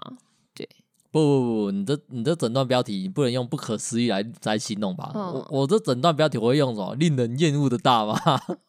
[0.54, 0.66] 对，
[1.12, 5.12] 不不不，你这你这整段标题你不能用不可思议来来形容吧？
[5.14, 6.96] 嗯、我我这整段标题我会用什么？
[6.96, 8.18] 令人厌恶的大妈。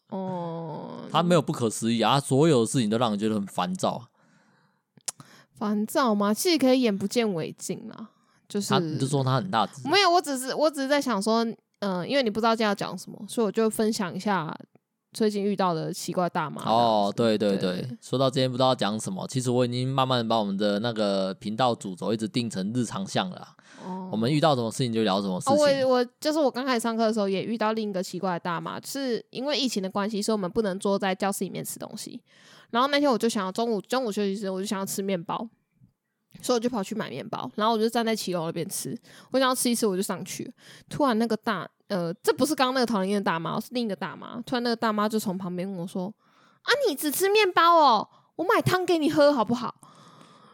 [0.09, 4.09] 哦，他没有不可思议啊，他所有的事情都让人觉得很烦躁。
[5.53, 6.33] 烦躁吗？
[6.33, 8.09] 其实可以眼不见为净啊，
[8.49, 9.65] 就是你就说他很大。
[9.85, 11.45] 没有，我只是我只是在想说，
[11.79, 14.53] 嗯、呃，因为你不知道今天要讲什么，所以我就分享一下。
[15.15, 23.47] 最近遇到的奇怪大妈哦，对对对，对说到今天不知道讲什么，其实我已经慢慢把我们的那个频道主轴一直定成日常向了。
[23.85, 25.55] 哦，我们遇到什么事情就聊什么事情。
[25.55, 32.21] 哦、我我就是我刚开始上课的时候也遇到另一个奇怪的大妈，是因为疫情的关系，所以我们不能坐在教室里面吃东西。
[32.71, 35.47] 然后那天我就想要中午中午休息时，我就想要吃面包，
[36.41, 38.97] 所以我就跑去买面包，然后我就站在骑楼那边吃。
[39.31, 40.53] 我想要吃一次，我就上去，
[40.89, 41.67] 突然那个大。
[41.87, 44.41] 呃，这不是刚刚那个讨人厌的大妈，是另一个大妈。
[44.41, 46.11] 突然，那个大妈就从旁边问我说
[46.63, 48.09] ：“啊，你只吃面包哦？
[48.37, 49.75] 我买汤给你喝好不好？”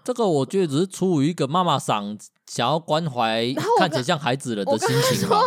[0.04, 2.18] 这个我觉得只是出于一个妈妈桑
[2.48, 3.46] 想要关怀
[3.80, 4.90] 看起来像孩子了的心
[5.20, 5.40] 情吧。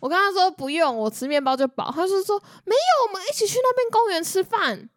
[0.00, 1.88] 我跟他说不用，我吃面包就饱。
[1.92, 4.90] 他就说没有，我们一起去那边公园吃饭。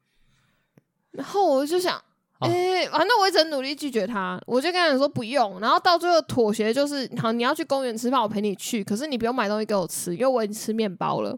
[1.12, 2.04] 然后我就想，
[2.42, 5.60] 哎、欸，反正我一直努力拒绝他，我就跟他说不用。
[5.60, 8.84] 然后到最后妥协就是，好，你要去公园吃饭，我陪你去。
[8.84, 11.38] 可是你不用买东西给我吃，因为我已经吃面包了。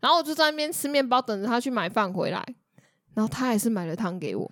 [0.00, 2.44] 然后我就在那边吃面包，等着他去买饭回来。
[3.14, 4.50] 然后他还是买了汤给我。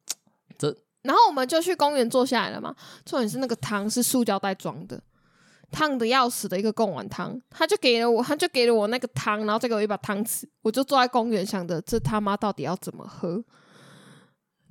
[0.58, 2.74] 这，然后我们就去公园坐下来了嘛。
[3.04, 5.00] 重点是那个汤是塑胶袋装的。
[5.70, 13.42] 烫的要死的一个贡丸汤，他就给了我，他就给了我那个汤，然后再给我一把汤匙，我就坐在公园想着，这他妈到底要怎么喝？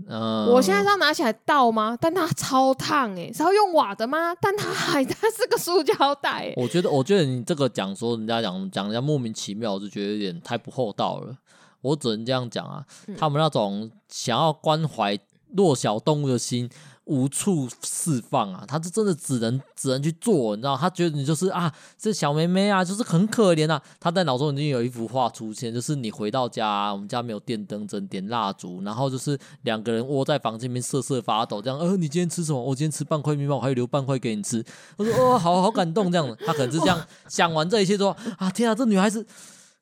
[0.08, 1.98] 嗯，我现在是要拿起来倒吗？
[2.00, 4.34] 但它超烫哎，是要用瓦的吗？
[4.42, 6.54] 但它还它是个塑胶袋。
[6.58, 11.36] 我觉得，我觉得你这个讲说人家讲讲人家莫名其妙，我就觉得有点太不厚道了。
[11.82, 15.18] 我只能这样讲啊，嗯、他们那种想要关怀
[15.56, 16.70] 弱小动物的心。
[17.12, 18.64] 无处释放啊！
[18.66, 20.78] 他是真的只能只能去做，你知道？
[20.78, 23.82] 他觉得你就是啊，这小妹妹啊，就是很可怜啊。
[24.00, 31.78] 他在脑中已经有一幅画出现，就是你回到家，我们家没有电灯，只能点蜡烛，然后就是两个人窝在房间里面瑟瑟发抖，这样。
[31.78, 32.64] 呃，你今天吃什么？
[32.64, 34.64] 我今天吃半块面包，我还有留半块给你吃。
[34.96, 36.38] 我说哦，好好感动这样。
[36.46, 39.28] 他可能是这样想完这一切之后啊，天啊，这女孩子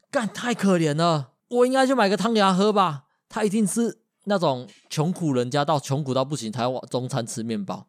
[0.10, 3.04] 干太可怜了，我应该去买个汤给她喝吧。
[3.30, 4.00] 她一定是。
[4.30, 7.86] 那种穷苦人家到穷苦到不行，才往中餐吃面包。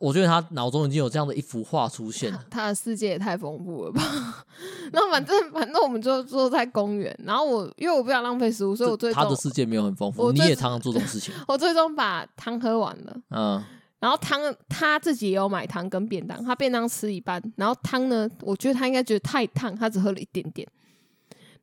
[0.00, 2.44] 我觉得他脑中已经有这样的一幅画出现了。
[2.50, 4.02] 他的世界也太丰富了吧？
[4.92, 10.32] 那反正反正我们就坐在公园，然后我因为我不想浪费食物，所以我最终他的世界没有很丰富。
[10.32, 11.32] 你也常常做这种事情。
[11.46, 13.16] 我最终把汤喝完了。
[13.30, 13.62] 嗯。
[14.00, 20.68] 然后汤他自己也有买汤跟便当，他便当吃一半，然后汤呢，我觉得他应该觉得太烫，他只喝了一点点，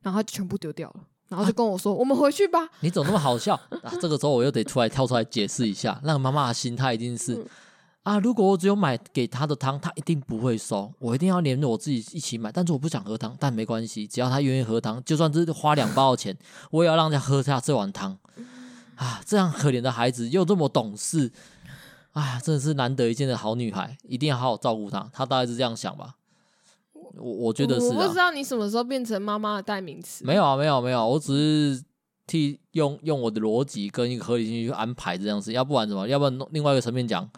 [0.00, 1.00] 然后他就全部丢掉了。
[1.32, 3.90] 然后就跟我说：“啊、我们回去吧。”你怎么那么好笑 啊？
[3.98, 7.46] 这个时候我又得出来跳出来解释一下，那个妈妈的心态一定是、嗯、
[8.02, 12.52] 啊，如果我只有买给他的汤，他一定不会收，我一定要连着我自己一起买。
[12.52, 16.36] 但是我不想喝汤，但没关系，只要他愿意喝汤，就算是花两包的钱，
[16.70, 18.18] 我也要让他喝下这碗汤。
[18.96, 21.32] 啊，这样可怜的孩子又这么懂事，
[22.12, 25.08] 啊，真的是难得一见的好女孩，一定要好好照顾她。
[25.12, 26.16] 她大概是这样想吧。
[27.16, 30.24] 我我觉得是、啊，我不知道你什么时候变成妈妈的代名词。
[30.24, 31.36] 没有啊，没有没有，我只
[31.76, 31.82] 是
[32.26, 36.08] 替用用我的逻辑跟一个合理性去安排这样子，要不然怎么？
[36.08, 37.28] 要不然另外一个层面讲，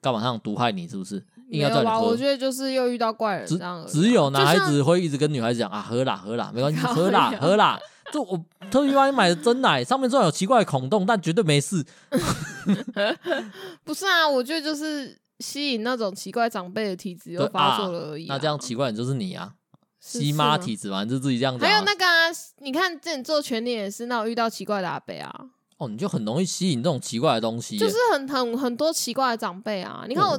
[0.00, 0.86] 干嘛想毒害你？
[0.86, 1.24] 是不是？
[1.50, 2.00] 应该叫你喝。
[2.08, 4.02] 我觉得就是又遇到怪人这样只。
[4.02, 7.80] 只有男孩子会一直跟女孩子讲啊，喝啦喝啦，没关系， 喝啦喝啦。
[8.12, 8.38] 就我
[8.70, 11.84] 特意帮你买的真奶，上面虽然有奇怪的孔洞，但绝对没事。
[13.84, 15.18] 不是啊，我觉得就是。
[15.40, 18.36] 吸引那种奇怪长辈的体质又发作了而已、啊啊。
[18.36, 19.54] 那这样奇怪的就是你啊，
[20.00, 21.68] 吸妈体质嘛，你就自己这样讲。
[21.68, 25.50] 还有那个啊，你看之前做全脸也是那种遇到奇怪的阿伯啊。
[25.76, 27.78] 哦，你就很容易吸引这种奇怪的东西。
[27.78, 30.04] 就是很很很多奇怪的长辈啊。
[30.08, 30.36] 你看我，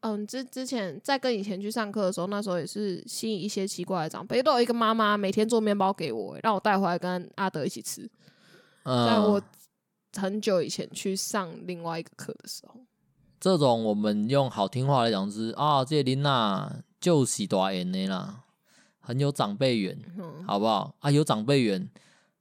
[0.00, 4.42] 嗯，之、呃、之前在跟以前去上课的时候，那时候也是吸引一些奇怪的长辈。
[4.42, 8.08] 都有一个妈妈每天做面包给我，让我带回来跟阿德一起吃。
[8.84, 9.42] 嗯、在我
[10.14, 12.80] 很久以前去上另外一个课的时候。
[13.40, 18.40] 这种我们用好听话来讲是啊，这琳娜就是大眼的啦，
[19.00, 20.94] 很有长辈缘，嗯、好不好？
[21.00, 21.88] 啊，有长辈缘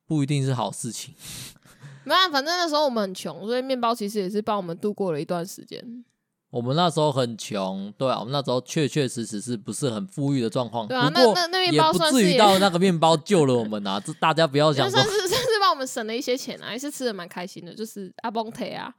[0.05, 1.13] 不一定是好事情。
[2.03, 6.03] 没有，反正那时候我们很穷，所以面包其实也是帮我们度过了一段时间。
[6.49, 10.87] 我们那时候很穷，对啊，我们那时候确确实实是不是很富裕的状况。
[10.87, 13.99] 对啊，那那那面包也不至于到那个面包救了我们啊！
[13.99, 18.91] 这 大家不要想说，算是算是帮我们省了一些钱啊，还是吃的蛮开心的，就是阿崩腿啊。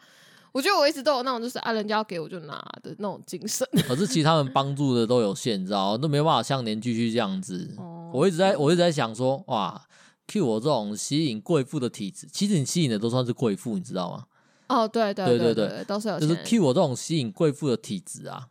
[0.53, 3.67] 我觉得我一直都有那种就是啊，人家要给我就拿的那种精神。
[3.87, 7.75] 可是其实他们帮助的都有限，你知道都没办法像连继续这样子。
[7.77, 9.81] 哦、我一直在我一直在想说，哇
[10.27, 14.25] ，Q 我这种吸引贵妇的体质，其实你吸引的都算是贵妇，你知道吗？
[14.69, 16.19] 哦，对对对对对，对都是有。
[16.19, 18.49] 就是 Q 我这种吸引贵妇的体质啊，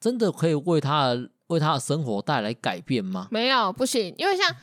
[0.00, 3.28] 真的可以为他的为他的生活带来改变吗？
[3.30, 4.54] 没有，不行，因为像。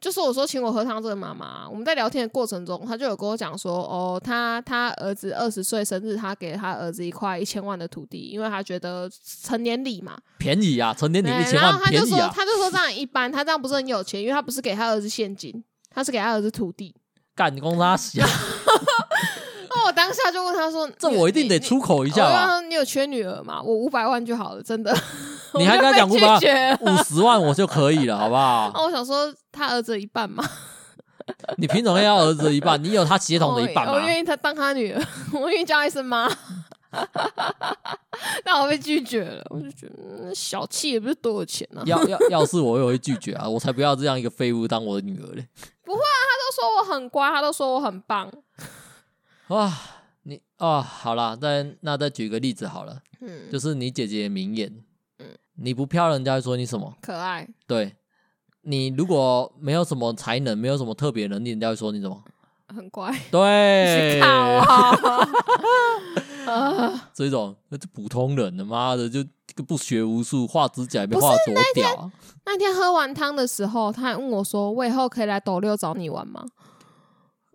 [0.00, 9.10] 就是我说请我喝汤这个妈妈，我们在聊天的过程中，她就有跟我讲说，哦，她她儿子二十岁生日，她给她儿子一块一千万的土地，因为她觉得
[9.42, 12.32] 成年礼嘛，便宜啊，成年礼一千万便宜啊。
[12.34, 16.94] 他就说这样一般，他这样不是很有钱，因为他不是给他儿子现金，他是给他儿子土地。
[17.34, 18.24] 干公他小。
[19.80, 22.60] 那我当下就问他说，这我一定得出口一下吧？
[22.60, 23.62] 你有缺女儿吗？
[23.62, 24.94] 我五百万就好了，真的。
[25.58, 28.70] 你还跟他讲五百五十万我就可以了，好不好？
[28.76, 30.44] 那我想说他儿子一半嘛。
[31.56, 32.82] 你凭什么要儿子一半？
[32.82, 33.92] 你有他血统的一半吗？
[33.94, 35.02] 我愿意他当他女儿，
[35.32, 36.30] 我愿意叫一声妈。
[38.44, 41.82] 但我被拒绝了，我就觉得小气也不是多有钱、啊。
[41.86, 43.48] 要要要是我，也会拒绝啊！
[43.48, 45.46] 我才不要这样一个废物当我的女儿嘞！
[45.84, 48.28] 不会啊，他都说我很乖，他都说我很棒。
[49.50, 49.72] 哇，
[50.22, 54.72] 你哦，好啦，再那再举个例子好了，嗯，就是你姐姐的名言。
[55.62, 56.96] 你不漂亮，人家会说你什么？
[57.02, 57.46] 可爱。
[57.66, 57.94] 对，
[58.62, 62.24] 你如果没有什么才能，没有什么特别能力，人家会说你什么？
[62.68, 63.14] 很乖。
[63.30, 64.18] 对。
[64.20, 64.26] 靠
[66.46, 67.10] 啊！
[67.12, 69.22] 这种那是普通人，他妈的就
[69.66, 72.12] 不学无术，画指甲也没画多屌啊。
[72.46, 76.46] 那天喝完汤的时候，他还问我说：“我以后可以来斗六找你玩吗？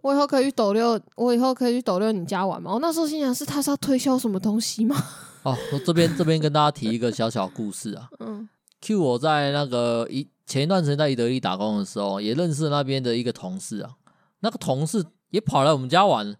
[0.05, 4.95] 我以后可以去斗六，我以后可以去斗六你家玩吗？”我那时候心想：是他是要推销什么东西吗？
[5.41, 8.07] 哦，我这边这边跟大家提一个小小故事啊。
[8.21, 8.47] 嗯
[8.81, 13.95] ，Q 我在那个一前一段时间在宜德利打工的时候，也认识那边的一个同事啊。
[14.41, 16.37] 那个同事也跑来我们家玩。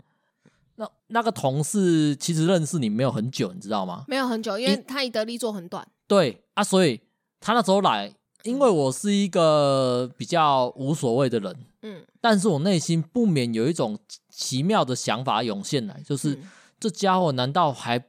[0.76, 4.04] 那那个同事其实认识你没有很久，你知道吗？
[4.08, 5.88] 没有很久，因为他宜德利做很短。
[6.08, 7.02] 对啊，所以
[7.40, 8.14] 他那时候来。
[8.46, 13.98] 因为我是一个比较无所谓的人，嗯，但是我内心不免有一种
[14.30, 18.06] 奇妙的想法涌现来，就是、嗯、这家伙难道还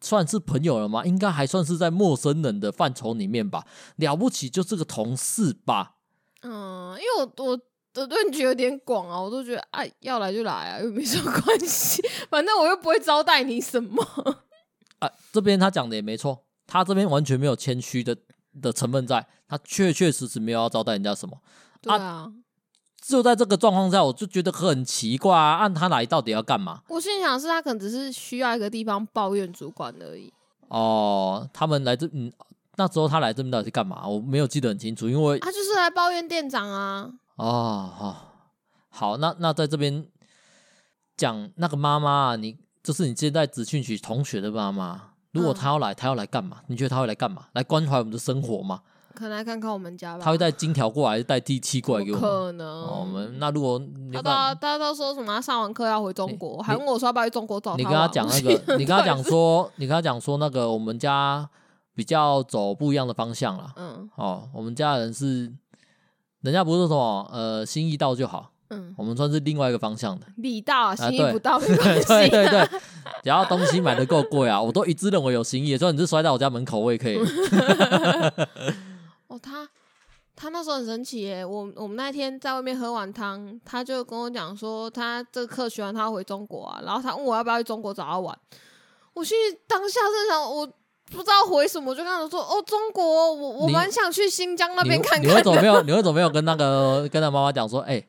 [0.00, 1.04] 算是朋友了吗？
[1.04, 3.66] 应该还算是在陌生人的范畴里面吧？
[3.96, 5.96] 了不起就是个同事吧？
[6.40, 7.60] 嗯，因为我我
[7.92, 14.02] 的论据有点广啊，我都觉得哎、啊，要来就来啊，又没什么关系，反正我又不会招待你什么。
[15.00, 18.16] 啊，这边他讲的也没错，他这边完全没有谦虚的。
[18.60, 21.38] 的成分在，他确确实实没有要招待人家什么。
[21.80, 22.32] 对啊，啊
[23.02, 25.58] 就在这个状况下，我就觉得很奇怪啊！
[25.58, 26.82] 按他来到底要干嘛？
[26.88, 30.32] 我心想是他可能只是需要一个地方抱怨主管而已。
[30.68, 32.32] 哦，他们来这，嗯，
[32.76, 34.06] 那时候他来这边到底是干嘛？
[34.08, 37.08] 我没有记得很清楚，因为他就是来抱怨店长啊。
[37.36, 38.32] 哦，好，
[38.88, 40.04] 好，那那在这边
[41.16, 45.10] 讲那个妈妈，你就是你现在职训局同学的妈妈。
[45.36, 46.58] 如果他要来，他要来干嘛？
[46.66, 47.46] 你觉得他会来干嘛？
[47.52, 48.80] 来关怀我们的生活吗？
[49.14, 50.22] 可能来看看我们家吧。
[50.22, 52.28] 他会带金条过来，还是带地契过来给我们？
[52.28, 52.82] 可能。
[53.00, 53.80] 我们那如果
[54.12, 55.34] 他大家都说什么？
[55.34, 57.76] 他上完课要回中国，还问我说要不要去中国找他。
[57.78, 61.48] 你跟他讲那个，你跟他讲说， 你跟他讲说那个，我们家
[61.94, 63.72] 比较走不一样的方向了。
[63.76, 64.06] 嗯。
[64.16, 65.50] 哦，我们家人是，
[66.42, 68.50] 人家不是说什么呃，心意到就好。
[68.68, 72.68] 嗯，我们算是另外一个方向的，礼到心意不到，对 对对对，
[73.22, 77.16] 只要东西买的够贵啊，我都一致认为有心意，就算你是摔在我家门口，我也可以。
[79.28, 79.68] 哦，他
[80.34, 88.36] 他那时候很神奇耶，我我们那天在外面喝完汤，他就跟我讲说，他这个课学完他要回中国啊，然后他问我要不要去中国找他玩，
[89.14, 89.34] 我去
[89.68, 90.66] 当下正想我
[91.12, 95.22] 不知道回什么，我就跟他说哦，中国，我我蛮想去新疆那边看看。
[95.22, 95.80] 你会怎么没有？
[95.82, 98.08] 你会怎么没有跟那个跟他妈妈讲说，哎、欸？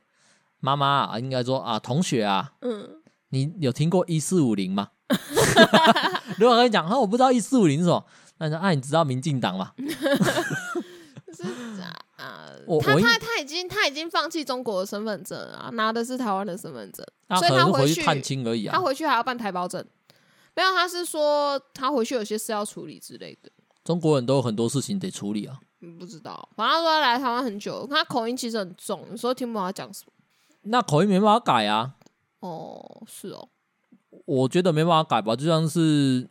[0.67, 2.89] 妈妈啊，应该说啊，同学啊，嗯，
[3.29, 4.89] 你有听过一四五零吗？
[6.37, 8.05] 如果跟你讲，啊，我不知道一四五零是什么，
[8.39, 9.71] 那你说啊，你知道民进党吗？
[11.33, 11.43] 是
[12.17, 17.05] 啊， 我他他他已经他已经放弃中国的身份证啊，拿的是台湾的身份证，
[17.39, 19.81] 所以他回去探亲而已啊，他回去还要办台胞证，
[20.53, 23.49] 没有，他是说他回去有些事要处理之类的。
[23.85, 25.57] 中国人都有很多事情得处理啊，
[25.97, 30.11] 不知道，反正他说他来台湾很久，他口音其实很重，有时候听不懂他讲什么。
[30.69, 31.95] 那口音没办法改啊！
[32.39, 33.49] 哦，是哦，
[34.25, 36.29] 我觉得没办法改吧，就像是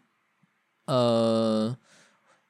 [0.87, 1.77] 呃，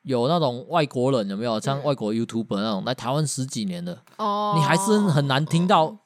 [0.03, 1.59] 有那种外国人有没有？
[1.59, 5.97] 像外国 YouTuber 那种来台湾十几年的哦，你还是很难听到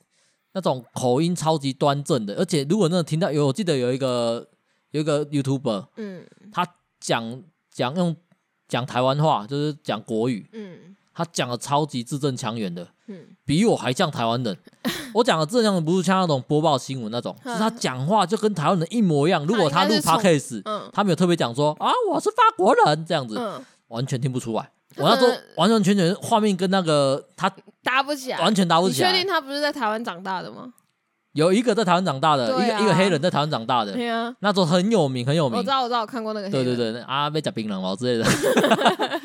[0.53, 2.35] 那种口音超级端正的。
[2.35, 4.49] 而且如果那听到有，我记得有一个
[4.91, 6.67] 有一个 YouTuber，嗯，他
[7.01, 8.17] 讲讲用
[8.69, 14.57] 讲台湾话，就是讲国语，嗯，他讲的超级字正腔圆的，嗯，比我还像台湾人。
[15.13, 19.45] 我讲的这样不是像那种播报新闻那种，是他讲话就跟台湾人一模一样。
[19.45, 23.39] 如果他录 podcast，他没有特别讲说啊，我是法国人这样子，
[23.89, 24.71] 完全听不出来。
[24.97, 27.51] 我那时候完完全全画面跟那个他
[27.83, 29.11] 搭不起来，完全搭不起来。
[29.11, 30.73] 你确定他不是在台湾长大的吗？
[31.33, 35.59] 有一个在台湾长大的，一个一个黑人在台湾长大的，对啊，那种很有名很有名。
[35.59, 36.51] 我知道我知道我看过那个。
[36.51, 38.29] 对对对，啊，被夹槟榔毛之类的。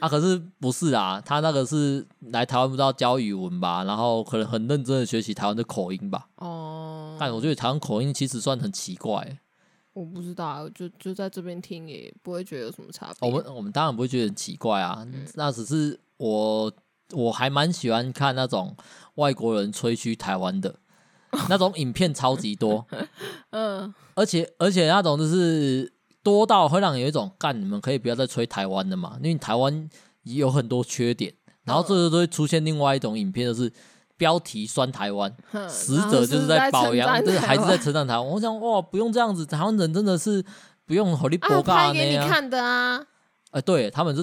[0.00, 6.28] 啊，可是不是啊，他那个是来台湾不知道教语文吧，然后可能很认真的学习台湾的口音吧。
[6.36, 9.38] 哦，但我觉得台湾口音其实算很奇怪。
[9.92, 13.28] 我不知道，就就在这边听也不会觉得有什么差别。
[13.28, 16.72] 我们我们当然不会觉得很奇怪啊，嗯、那只是我
[17.12, 18.74] 我还蛮喜欢看那种
[19.16, 20.76] 外国人吹嘘台湾的
[21.50, 22.86] 那种影片，超级多。
[23.50, 25.92] 嗯，而且而且那种就是。
[26.22, 29.16] 多到会让你有一种干，你们可以不要再吹台湾的嘛？
[29.22, 29.88] 因为台湾
[30.22, 31.32] 也有很多缺点，
[31.64, 33.72] 然后这时候都会出现另外一种影片，就是
[34.16, 35.34] 标题酸台湾，
[35.68, 38.26] 实则就是在表扬，就是还是在称赞台湾。
[38.26, 40.44] 我想哇，不用这样子，台湾人真的是
[40.84, 41.94] 不用火力博嘎那样。
[41.94, 42.98] 给你看的啊，
[43.52, 44.22] 哎、欸，对他们是，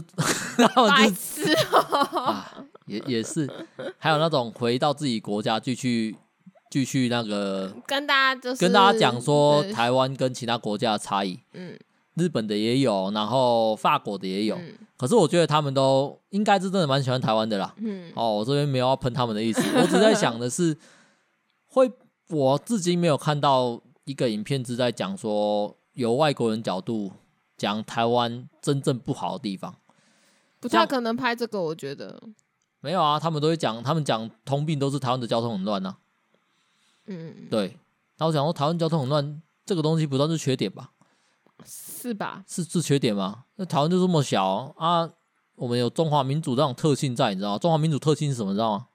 [0.76, 1.52] 他们是，
[2.16, 2.54] 啊，
[2.86, 3.50] 也也是，
[3.98, 6.16] 还有那种回到自己国家继续
[6.70, 11.76] 继续那个跟大家就是跟大家讲说台湾跟其他国家的差异，嗯。
[12.18, 14.56] 日本的也有，然后法国的也有。
[14.58, 17.74] 嗯、可是我觉得他们都应该是真的蛮喜欢台湾的啦。
[17.78, 20.76] 嗯，哦，我这边没有要喷他们的意思， 我只在想的是，
[21.68, 21.92] 会
[22.30, 27.12] 我至今没有看到一个影片是在讲说，由外国人角度
[27.56, 29.76] 讲台湾真正不好的地方，
[30.60, 32.22] 不太可能拍这个，我觉得
[32.82, 35.98] 没有啊，他们都会讲，他们讲通病都是台湾的交通很乱呐、啊。
[37.06, 37.78] 嗯，对。
[38.18, 40.92] 那我想说，台湾交通很乱，这个东西不算是缺点吧？
[41.66, 42.44] 是吧？
[42.48, 43.46] 是是缺点吗？
[43.56, 45.10] 那台湾就这么小啊，
[45.56, 47.58] 我们有中华民族这种特性在，你知道吗？
[47.58, 48.52] 中华民族特性是什么？
[48.52, 48.88] 你知道吗？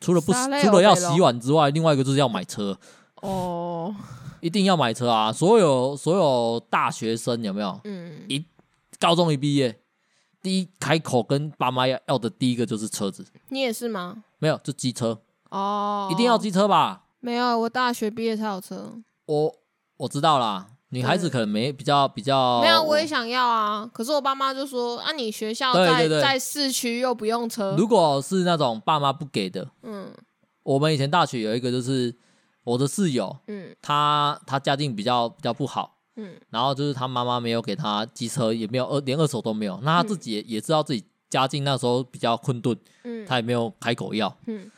[0.00, 2.78] 除了不除了要洗碗之外，另外一个就是要买车
[3.22, 3.92] 哦，
[4.40, 5.32] 一定要买车啊！
[5.32, 7.80] 所有所有大学生有没有？
[7.82, 8.44] 嗯，一
[9.00, 9.80] 高中一毕业，
[10.40, 13.26] 第一开口跟爸妈要要的第一个就是车子。
[13.48, 14.22] 你也是吗？
[14.38, 15.20] 没有，就机车
[15.50, 17.06] 哦，一定要机车吧？
[17.18, 18.92] 没有，我大学毕业才有车。
[19.26, 19.54] 我
[19.96, 22.60] 我知道啦，女孩子可能没比较比较。
[22.60, 23.88] 没有，我也想要啊。
[23.92, 27.74] 可是我爸妈就说啊，你学校在在市区又不用车。
[27.76, 30.10] 如果是那种爸妈不给的，嗯，
[30.62, 32.14] 我们以前大学有一个就是
[32.64, 44.70] 我的室友，嗯，他他家境比较比较不好，嗯，然后就是他妈妈没有给他机车，也没有二连二手都没有，那他自己也、嗯、也知道自己家境那时候比较困顿，嗯，他也没有开口要，嗯，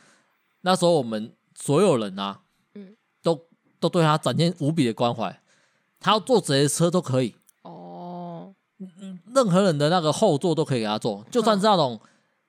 [0.62, 1.32] 那时候我们。
[1.62, 2.40] 所有人啊，
[2.74, 3.38] 嗯，都
[3.78, 5.39] 都对他展现无比的关怀，
[6.00, 7.34] 他要坐谁的车都可以。
[7.62, 8.54] 哦，
[9.34, 12.00] 任何人的那个后座都可以给他坐，就算是那种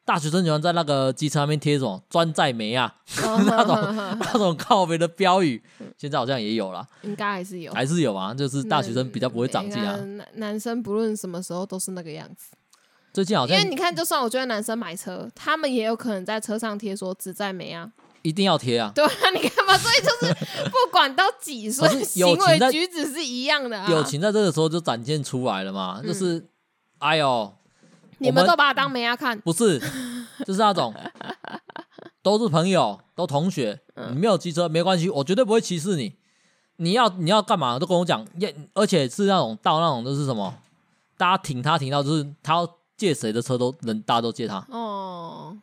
[0.05, 2.95] 大学生喜欢在那个机车上面贴什么“专载煤啊
[3.45, 5.61] ”那种那种靠北的标语，
[5.97, 9.95] 现在好像也有了，应该还是有，还是有啊，就是大学生比较不会长进啊。
[9.97, 12.55] 男男生不论什么时候都是那个样子，
[13.13, 17.91] 最近好像因为你看，就算我觉得男生买车，他们也有可能在车上贴说“只载没啊”。
[18.24, 18.91] 一定要贴啊！
[18.93, 20.34] 对啊，你看嘛，所以就是
[20.65, 23.89] 不管到几岁， 行为举止是一样的啊。
[23.89, 26.47] 友情在这个时候就展现出来了嘛，就是，嗯、
[26.99, 27.53] 哎呦，
[28.19, 29.39] 你们都把他当没啊看？
[29.41, 29.80] 不是，
[30.45, 30.93] 就是那种
[32.22, 33.80] 都是朋友，都同学，
[34.11, 36.15] 你没有机车没关系，我绝对不会歧视你。
[36.78, 38.26] 你要你要干嘛都跟我讲，
[38.74, 40.53] 而且是那种到那种就是什么，
[41.17, 45.55] 大家挺他挺到就是他要借谁的车都能，大家都借他哦。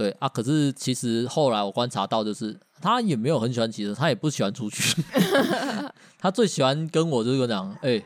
[0.00, 5.02] 对啊，可是其实后来我观察到，就是他也没有很喜欢骑车，他也不喜欢出去，
[6.18, 8.04] 他最喜欢跟我就是讲，哎、欸，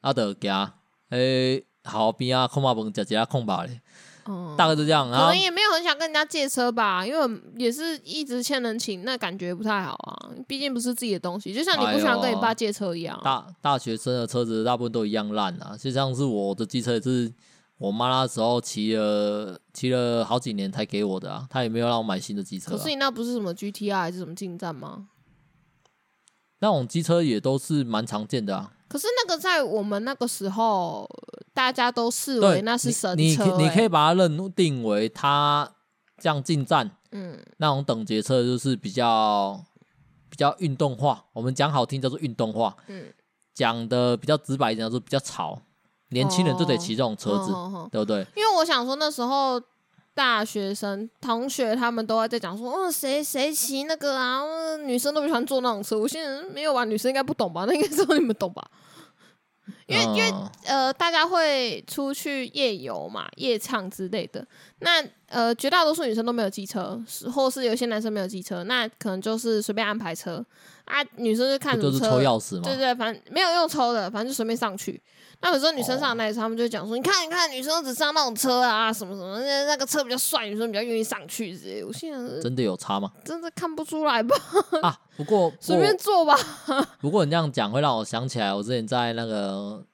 [0.00, 0.74] 阿德家，
[1.10, 3.80] 哎，好边啊，空巴崩，姐姐啊，空巴嘞，
[4.24, 13.24] 哦，大概就这样，可能也没有很想跟人家借车吧，因为也是一直欠人情，那感觉不太好啊，毕竟不是自己的东西，就像你不想跟你爸借车一样、啊哎。
[13.24, 17.32] 大大学生的车子大部分都一样烂啊，就像是我的机车也是。
[17.78, 22.76] 我妈那时候骑了骑了好几年才给我的啊，她也没有让我买新的机车、啊。
[22.76, 25.08] 可是你那不是什么 GTR 还是什么进站吗？
[26.60, 28.72] 那种机车也都是蛮常见的啊。
[28.88, 31.06] 可是那个在我们那个时候，
[31.52, 35.68] 大家都视为那是神车、欸你你，你可以把它认定为它
[36.18, 39.60] 这样进站，嗯，那种等级车就是比较
[40.30, 41.24] 比较运动化。
[41.32, 43.12] 我们讲好听叫做运动化，嗯，
[43.52, 45.60] 讲的比较直白一点叫做比较潮。
[46.14, 47.52] 年轻人就得骑这种车子，
[47.92, 48.26] 对不对？
[48.34, 49.60] 因为我想说那时候
[50.14, 54.40] 大学生同学他们都在讲说，哦，谁谁骑那个啊，
[54.86, 55.98] 女生都不喜欢坐那种车。
[55.98, 57.66] 我现在没有吧，女生应该不懂吧？
[57.66, 58.64] 那应该只有你们懂吧？
[59.86, 60.32] 因为、嗯、因为
[60.66, 64.46] 呃，大家会出去夜游嘛，夜唱之类的。
[64.80, 67.02] 那呃，绝大多数女生都没有机车，
[67.34, 70.44] 或是有些男生没有机车，那可能就是随便安排车
[70.84, 71.02] 啊。
[71.16, 75.02] 女生就看什么车，就是抽钥匙嘛，对，对对，反正没有用抽的，反正就随便上去。
[75.44, 81.84] 那有时候女生上那他们就讲说：“你看，你看，女生只上那种车啊，什么什么，那那个车比较帅，女生比较愿意上去。”这些。
[81.84, 83.12] 我现在真的有差吗？
[83.22, 84.34] 真的看不出来吧？
[84.80, 86.34] 啊， 不过随便坐吧。
[86.98, 89.84] 不过你这样讲会让我想起来，我之前在那个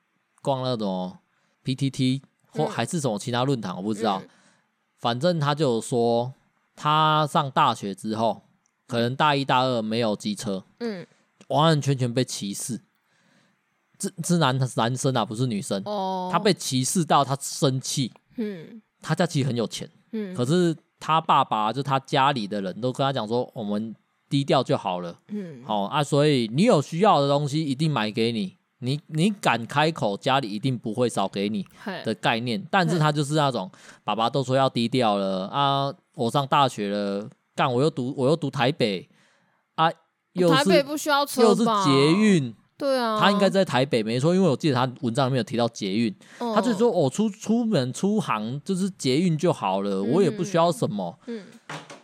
[0.40, 1.18] 逛那种
[1.64, 2.22] PTT
[2.52, 4.20] 或还是什么其他论坛，我不知道。
[4.22, 4.28] 嗯、
[5.00, 6.32] 反正他就说，
[6.76, 8.42] 他上大学之后，
[8.86, 11.04] 可能大一大二没有机车，嗯，
[11.48, 12.80] 完完全全被歧视。
[14.00, 15.82] 是是男男生啊，不是女生。
[15.84, 18.10] 哦，他被歧视到他生气。
[18.36, 19.88] 嗯，他家其实很有钱。
[20.12, 23.94] 嗯，可是他爸爸就他家里的人都跟他讲说，我们
[24.28, 25.16] 低调就好了。
[25.28, 31.66] 嗯，好啊，所以你有需要的东西一定买给你，你你敢开口，家里一定不会少给你
[32.04, 32.64] 的概念。
[32.70, 33.70] 但是他就是那种
[34.02, 39.08] 爸爸都说要低调了啊，我上大学了，干我又读我又读台北
[39.74, 39.90] 啊，
[40.32, 42.54] 又是台北不需要车，又是捷运。
[42.80, 51.18] 对啊，他应该在台北没错，因为我记得他文章里面有提到捷运，哦、他就说我、哦、出出门出行就是捷运就好了，嗯、我也不需要什么。
[51.26, 51.44] 嗯，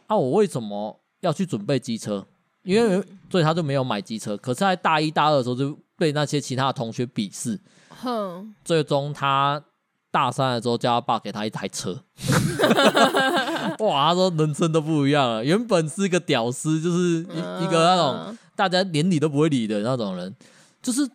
[0.06, 2.26] 啊，我为什么要去准备机车？
[2.62, 4.36] 因为所以他就没有买机车。
[4.36, 7.58] 可是，在大一大二的时候就被那些其他的同学鄙视，
[7.88, 9.62] 哼，最终他
[10.10, 12.02] 大三的时候，叫他爸给他一台车。
[13.80, 15.44] 哇，他说人生都不一样了。
[15.44, 20.34] 原本是一个屌丝，就是一、嗯、一个那种大家连理都不会理的那种人，
[20.86, 21.10] 就是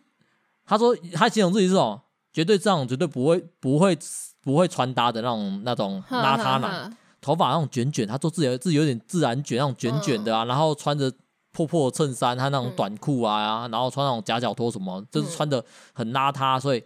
[0.66, 1.98] 他说他形容自己是这种
[2.32, 3.98] 绝对这样绝对不会不会
[4.42, 11.10] 不会穿搭的那种那种邋遢男，头发那种卷卷，他做自己自己有点自然卷那种卷卷的啊，嗯、然后穿着
[11.52, 16.84] 破破的衬衫，他那种短裤啊，然后穿那种夹脚拖什么，就是穿的很邋遢，所以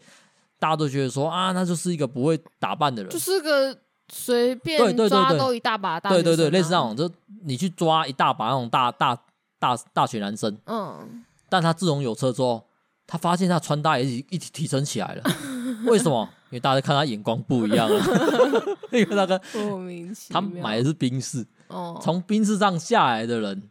[0.59, 3.77] 大家都觉得说啊，那就是一个不会打扮的人，就是个。
[4.09, 7.11] 随便抓都一大把大，对对对，类似那种，就
[7.43, 9.19] 你去抓一大把那种大大
[9.59, 12.65] 大大学男生，嗯，但他自从有车之后，
[13.07, 15.23] 他发现他穿搭也一一起提升起来了，
[15.87, 16.29] 为什么？
[16.51, 18.01] 因为大家看他眼光不一样了，
[18.93, 23.63] 因为那个莫名其妙，他买的是宾士，哦，从宾士上下来的人，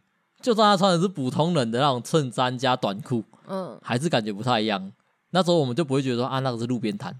[0.42, 4.92] 就算他穿的是普通人的那种衬衫加短裤，嗯，还是感觉不太一样。
[5.30, 7.18] 那时候我们就不会觉得说啊，那个是路边摊。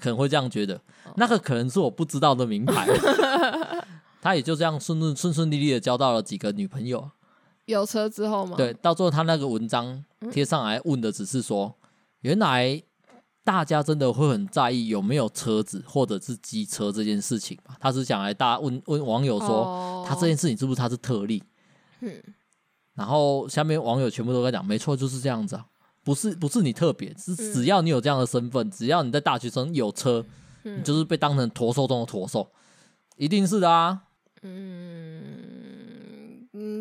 [0.00, 0.80] 可能会这样觉得，
[1.16, 2.86] 那个可能是我不知道的名牌。
[4.22, 7.10] 他也就这样顺顺顺顺利利的交到了几个女朋友。
[7.68, 8.56] 有车之后吗？
[8.56, 11.74] 对，到最后他那个文章贴上来问的只是说，
[12.22, 12.82] 原来
[13.44, 17.76] 大家真的会很在意有没有车子或者是机车这件事情嘛？
[17.78, 21.42] 他是想来大家问问网友说，他这件事情是不是他是特例？
[22.94, 25.66] 然后下面网友全部都在讲，没错，就是这样子啊。
[26.02, 30.24] 不是不是你特别，是只要你有这样的身份，嗯、只要你在大学生有车，
[30.62, 32.50] 嗯、你就是被当成驼兽中的驼兽，
[33.16, 34.04] 一定是的啊。
[34.40, 35.37] 嗯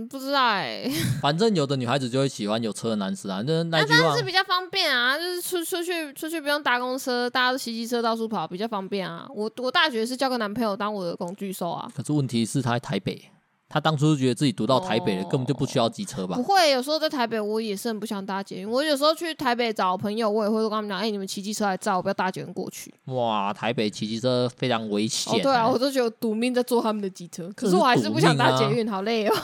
[0.01, 0.91] 嗯，不知道哎、欸。
[1.21, 9.27] 反正有的女孩子就会喜欢有车的男士啊，那那句话是比较方便啊，就是出出去出去不用搭公车，大家都骑机车到处跑，比较方便啊。
[9.33, 11.89] 我我大学是交个男朋友当我的工具兽啊。
[11.95, 13.29] 可是问题是他在台北。
[13.69, 16.37] 他当初是觉得自己读到台北了，根本就不需要机车吧？
[16.37, 18.69] 不会，有时候在台北我也是很不想搭捷运。
[18.69, 25.43] 我有时候去台北找朋友，我也会跟他们讲：“哎，你们骑机车来载我，不要搭捷运过去。”哇，台北骑机车非常危险。
[25.43, 29.35] 对啊，我都觉得赌命在坐他们的机车，可是我还是不想搭捷运，好累哦。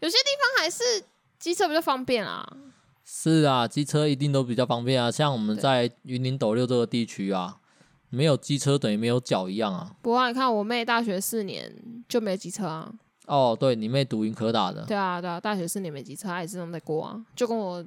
[0.00, 1.04] 有些地方还是
[1.38, 2.46] 机车比较方便啊。
[3.04, 5.10] 是啊，机车一定都比较方便啊。
[5.10, 7.56] 像我们在云林斗六这个地区啊，
[8.10, 9.92] 没有机车等于没有脚一样啊。
[10.02, 11.72] 不过你看，我妹大学四年
[12.08, 12.92] 就没机车啊。
[13.26, 14.82] 哦，对，你妹读云科大的。
[14.82, 17.84] 对啊，对啊，大学四年没机车，她也是那么在过啊，就跟我，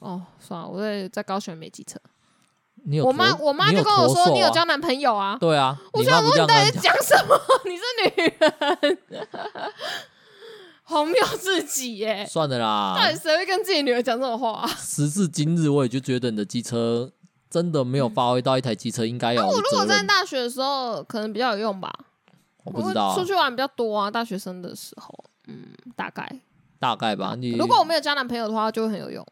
[0.00, 1.98] 哦，算了，我在在高雄没机车。
[2.84, 3.04] 你有？
[3.04, 5.36] 我妈，我妈就跟我说，你有交男朋友啊？
[5.38, 5.78] 对啊。
[5.92, 7.38] 我想说，你到底在讲什么？
[7.64, 8.98] 你是女人，
[10.92, 12.26] 荒谬自己耶！
[12.28, 12.94] 算了啦。
[12.96, 14.66] 到底谁会跟自己女儿讲这种话？
[14.78, 17.10] 时至今日，我也就觉得你的机车
[17.48, 19.40] 真的没有发挥到一台机车应该有。
[19.40, 21.90] 那我如果在大学的时候，可能比较有用吧。
[22.64, 25.12] 我不知道、啊，出去玩比较多啊，大学生的时候，
[25.48, 26.40] 嗯，大概，
[26.78, 27.34] 大概吧。
[27.36, 29.26] 你如果我没有交男朋友的话，就会很有用。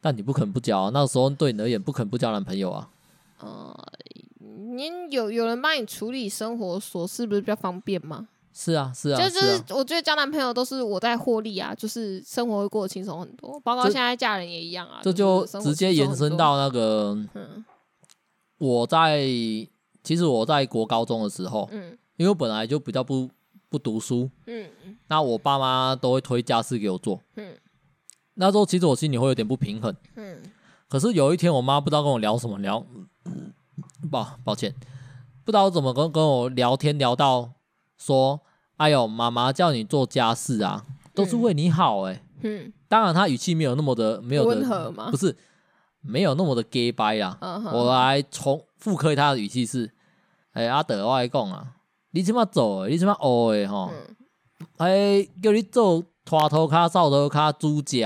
[0.00, 2.90] 但你不肯不交、啊，那时候对你而言不肯不交男朋友啊。
[3.40, 3.74] 呃，
[4.40, 8.28] 你有有人帮你处理生活琐事，不是比较方便吗？
[8.54, 15.00] 是啊，是啊，就就是我觉得交男朋友都是我在获利啊，就是生活会过得轻松很多，包括现在嫁人也一样啊。
[15.02, 16.56] 这就直接延伸到。
[16.56, 17.64] 那个，嗯，
[18.58, 19.20] 我在
[20.02, 21.98] 其实我在国高中的时候，嗯。
[22.18, 23.28] 因为我本来就比较不
[23.68, 24.68] 不读书，嗯，
[25.08, 27.56] 那我爸妈都会推家事给我做，嗯，
[28.34, 30.40] 那时候其实我心里会有点不平衡，嗯，
[30.88, 32.84] 可是有一天我妈不知道跟我聊什么聊，
[34.12, 34.72] 抱抱歉，
[35.42, 37.50] 不知道怎么跟跟我聊天聊到
[38.04, 38.40] 说，
[38.76, 40.84] 哎呦，妈妈叫你做家事啊，
[41.14, 45.10] 都是为你好，欸，哎，嗯，当然他语气没有那么的没有温和嘛？
[45.10, 45.36] 不是，
[46.00, 47.38] 没有那么的 gay 掰啊，
[47.72, 49.92] 我来重复刻他的语气是，
[50.52, 51.76] 哎，阿德我来讲啊。
[52.14, 52.86] 你怎么做？
[52.88, 53.68] 你怎么学的？
[53.68, 53.90] 吼，
[54.76, 58.04] 哎，叫你做拖头卡、扫头卡、煮食，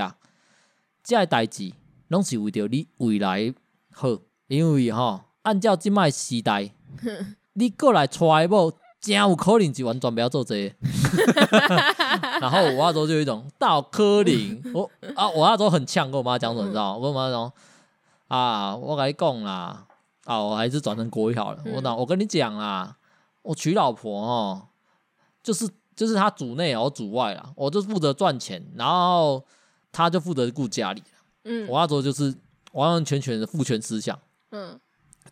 [1.03, 1.73] 这代志
[2.07, 3.53] 拢是为着你未来
[3.91, 4.07] 好。
[4.47, 6.71] 因为吼，按照即卖时代，
[7.51, 10.75] 你过来娶某，真有可能就完全不要做这些。
[12.41, 16.95] 然后我那时候就有一种大柯林，我啊，我那时候很呛，跟我妈讲什么，你知道吗？
[16.97, 17.53] 我跟我妈讲
[18.27, 19.87] 啊，我跟你讲啦，
[20.25, 21.63] 啊，我还是转成国语好了。
[21.73, 22.97] 我讲，我跟你讲啦。
[23.43, 24.67] 我娶老婆哦，
[25.41, 29.45] 就是就是他主内，我主外啦，我就负责赚钱，然后
[29.91, 31.01] 他就负责顾家里。
[31.45, 32.35] 嗯，我那时候就是
[32.73, 34.19] 完完全全的父权思想。
[34.51, 34.77] 嗯，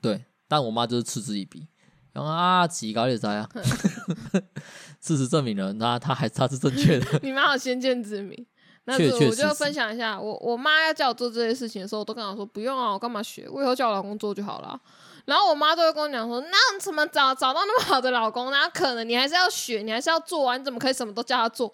[0.01, 1.68] 对，但我妈就是嗤之以鼻，
[2.16, 3.47] 然后啊，几搞点灾啊。
[5.01, 7.20] 事实证明了，那他还他是正确的。
[7.22, 8.43] 你妈有先见之明。
[8.88, 13.47] 那我就分享一下，我我妈要叫我做这些事情的时候，我都跟她说不用啊，我干嘛学？
[13.49, 14.80] 我以后叫我老公做就好了。
[15.26, 18.51] 然后我妈都会跟我讲说：“那怎么找找到那么好的老公？
[18.51, 20.55] 那可能你还是要学，你还是要做啊！
[20.55, 21.74] 你怎么可以什么都叫他做？”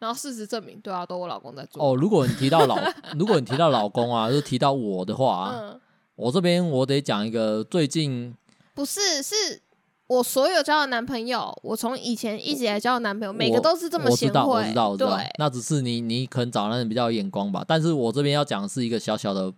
[0.00, 1.80] 然后事实证明，对啊，都我老公在做。
[1.80, 2.76] 哦，如果你提到老，
[3.16, 5.80] 如果你提到老公啊，就提到我的话啊，嗯、
[6.16, 8.34] 我这边我得讲一个最近
[8.74, 9.62] 不是是。
[10.08, 14.28] 我所有交的男朋友，我从以前一直以来交的男朋友，每个都是这么贤惠。
[14.28, 15.16] 我知道，我知道，我知道。
[15.16, 17.64] 对，那只是你，你可能找那人比较有眼光吧。
[17.66, 19.50] 但是我这边要讲的是一个小小的，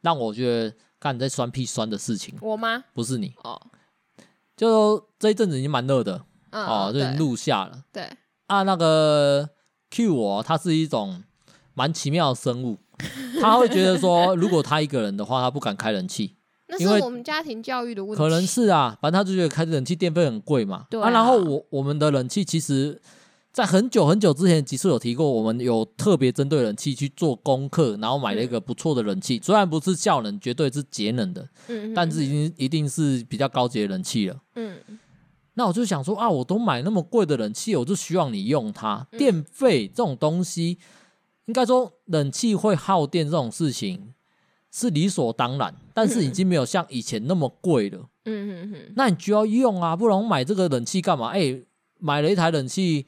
[0.00, 2.34] 让我觉得干你在酸屁酸的事情。
[2.40, 2.82] 我吗？
[2.92, 3.60] 不是你哦。
[4.56, 7.84] 就这一阵子已经蛮热的，嗯、哦，就已经入夏了。
[7.92, 8.08] 对。
[8.48, 9.48] 啊，那个
[9.90, 11.22] Q 我，他是一种
[11.74, 12.78] 蛮奇妙的生物，
[13.40, 16.34] 他会觉得说，如果他一个人的话，他不敢开冷气。
[16.78, 20.86] 因为我们家庭教育的问题，可能是啊，反正他就觉得开冷气电费很贵嘛。
[20.90, 23.00] 对啊，啊，然后我我们的冷气其实，
[23.52, 34.36] 在很久很久之前，集数有提过，我们有特别针对冷气去做功课，然后买了一个不错的冷气，嗯、虽然不是效能绝对是节能的，嗯，但是已经一定是比较高级的冷气了。
[34.56, 34.76] 嗯，
[35.54, 39.06] 那我就想说啊，我都买那么贵的冷气，我就希望你用它。
[39.12, 40.78] 电费这种东西，
[41.44, 44.14] 应该说冷气会耗电这种事情。
[44.74, 48.00] 是理所当然，但是已经没有像以前那么贵了。
[48.24, 51.28] 嗯嗯嗯，那你就要用啊，不然我买这个冷气干嘛？
[51.28, 51.64] 哎、欸，
[52.00, 53.06] 买了一台冷气，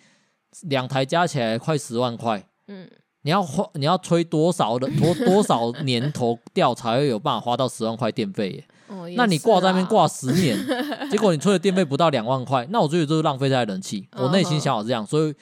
[0.69, 2.49] 两台加起来快十万块。
[2.69, 2.89] 嗯，
[3.23, 8.65] 你要花，你要吹多少的多多少年头掉才会有办法花到十万块电费耶？
[8.87, 10.57] 哦，那你挂在那边挂十年，
[11.11, 14.09] 结果你吹的电费不到两万块，那我觉得就是浪费这台冷气。
[14.13, 15.35] 我内心想法是这样，所以，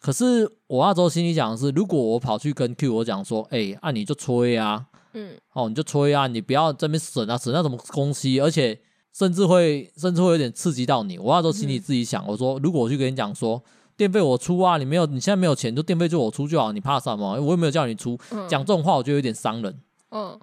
[0.00, 4.86] 可是我那时候心里想的是，如果我跑去跟 Q 我讲说，哎、欸，那、啊、你就吹啊。
[5.14, 8.78] 嗯，哦，你就吹啊，你不要这边省啊，省那什么东西，而且
[9.12, 11.18] 甚至会甚至会有点刺激到你。
[11.18, 13.62] 我那时候心里自己想，嗯、我说如果我去跟你讲说
[13.96, 17.32] 电费我出啊，你没有，你现在没有钱，就电费就我出就好，你怕什么？
[17.40, 19.80] 我又没有叫你出，讲这种话我觉得有点伤人。
[20.10, 20.38] 嗯，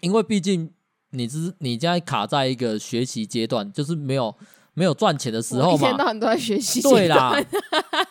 [0.00, 0.70] 因为毕竟
[1.10, 4.34] 你是你现在卡在一个学习阶段，就是没有
[4.74, 6.82] 没有赚钱的时候嘛，一天到晚都在学习。
[6.82, 7.32] 对啦，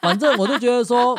[0.02, 1.18] 反正我就觉得说，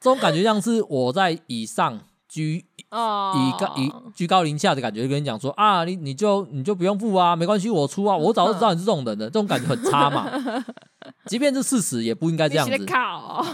[0.00, 2.64] 这种感觉像是我在以上居。
[2.90, 10.30] 哦，以高以居高临下的感觉就跟你讲说啊，你你就你就不用付啊，没关系，我出啊，我早就知道你是这种人的，这种感觉很差嘛。
[11.26, 12.86] 即便是事实，也不应该这样子。
[12.86, 13.44] 靠，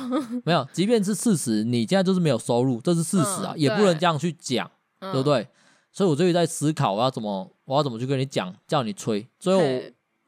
[0.44, 4.70] 没有，即便是事实，你现在就是没有收入，这是事实啊，嗯、也不能这样去讲，
[5.00, 5.48] 对不对？
[5.90, 9.26] 所以我最近在思考，我要怎么，我要怎么去跟你讲，叫你吹。
[9.40, 9.60] 最后，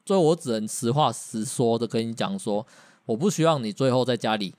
[0.05, 2.65] 最后我只能实话实说的跟你讲说，
[3.05, 4.53] 我不希望你最后在家里。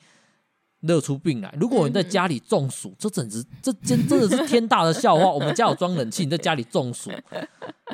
[0.80, 1.52] 热出病来！
[1.58, 5.28] 如果你在家里中暑，这简直这真真的是天大的笑话。
[5.28, 7.10] 我们家有装冷气，你在家里中暑，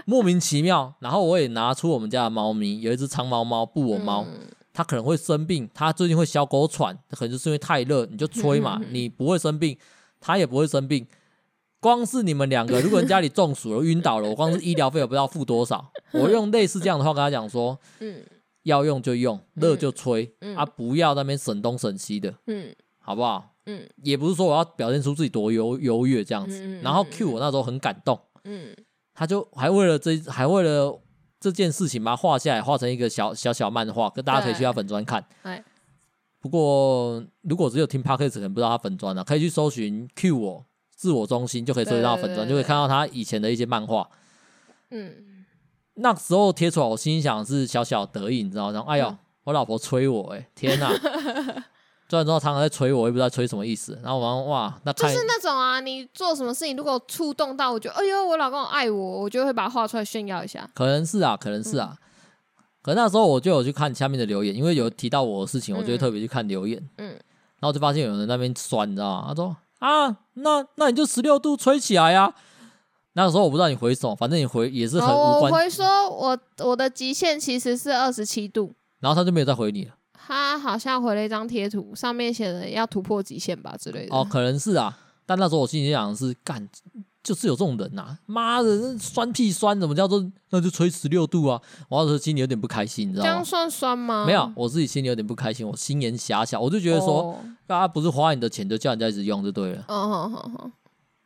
[0.05, 0.93] 莫名其妙。
[0.99, 4.27] 然后我也拿出我们家的猫咪，有一只长毛猫布偶猫，
[4.75, 9.79] 它可能会生病，它最近会小狗喘，可能就是因为太热，你就吹嘛，你不会生病，
[10.21, 11.07] 它也不会生病。
[11.81, 15.91] 光是你们两个，如果人家里中暑了、晕倒了，我光是医疗费也不知道付多少。
[16.13, 18.23] 我用类似这样的话跟他讲说， 嗯。
[18.65, 20.67] 要用就用，热就吹，嗯嗯、啊！
[20.67, 23.55] 不要在那边省东省西的，嗯，好不好？
[23.67, 26.61] 嗯，也不是说我要表现出自己多优优越这样子。
[26.63, 28.75] 嗯、然后 Q 我那时候很感动，嗯，
[29.15, 31.01] 他就还为了这还为了
[31.41, 35.25] 这件事情把它画下来，画成一个小小小漫画，跟大家可以去他粉专看。
[35.43, 35.63] 对
[36.41, 44.09] 不过如果只有听 Podcast 可能不知道他粉专啊，可以去搜寻 Q 我自我中心，就可以搜寻到他粉专，就可以看到他以前的一些漫画。
[44.91, 45.34] 嗯。
[45.95, 48.73] 那时候贴出来，我心想是小小得意，你知道吗？
[48.73, 50.91] 然后哎呦，嗯、我老婆催我，哎，天哪！
[52.07, 53.99] 虽然说常常在催我，我也不知道催什么意思。
[54.03, 60.69] 然后我说哇，那就是那种啊，你做什么事情如果触动到，我觉得哎呦，我老公爱我，我就会把它画出来炫耀一下。
[60.75, 61.97] 可能是啊，可能是啊。
[61.97, 61.99] 嗯、
[62.83, 66.81] 可能那时候我就有去看下面的留言，因为有提到我的事情，我就会特别去看留言。
[66.99, 67.09] 嗯，
[67.59, 69.25] 然后就发现有人在那边酸，你知道吗？
[69.29, 72.35] 他说啊，那那你就十六度吹起来呀、啊。
[73.15, 75.51] 那个时候我不知道你回什么，反正你回也是很无关。
[75.53, 79.95] 我回说我我的极限其实是二十七度，然后他就没有再回你了。
[80.27, 84.17] 他好像回了一张贴图，上面写的要突破极限吧之类的。
[84.17, 86.67] 哦，可能是啊，但那时候我心里想的是，干
[87.23, 91.61] 就是有这种人呐、啊，妈的，酸屁酸，怎么叫做那就吹十六度啊？
[91.89, 93.31] 我那时候心里有点不开心，你知道吗？
[93.31, 94.25] 这样算酸吗？
[94.27, 99.85] 没有，我自己心里有点不开心，我心眼狭小，我就觉得说，大家、哦、不是花你的钱，就叫人家一直用就对了。
[99.89, 100.71] 哦，好好好。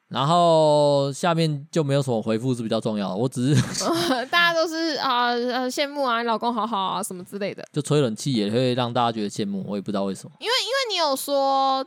[0.09, 10.33] 然后下面就没有什么回复是比较重要的，我只是、呃、大家都是啊呃羡慕啊，你老公好好啊什么之类的， 就吹冷气也会让大家觉得羡慕，我也不知道为什么。
[10.41, 11.87] 因为因为你有说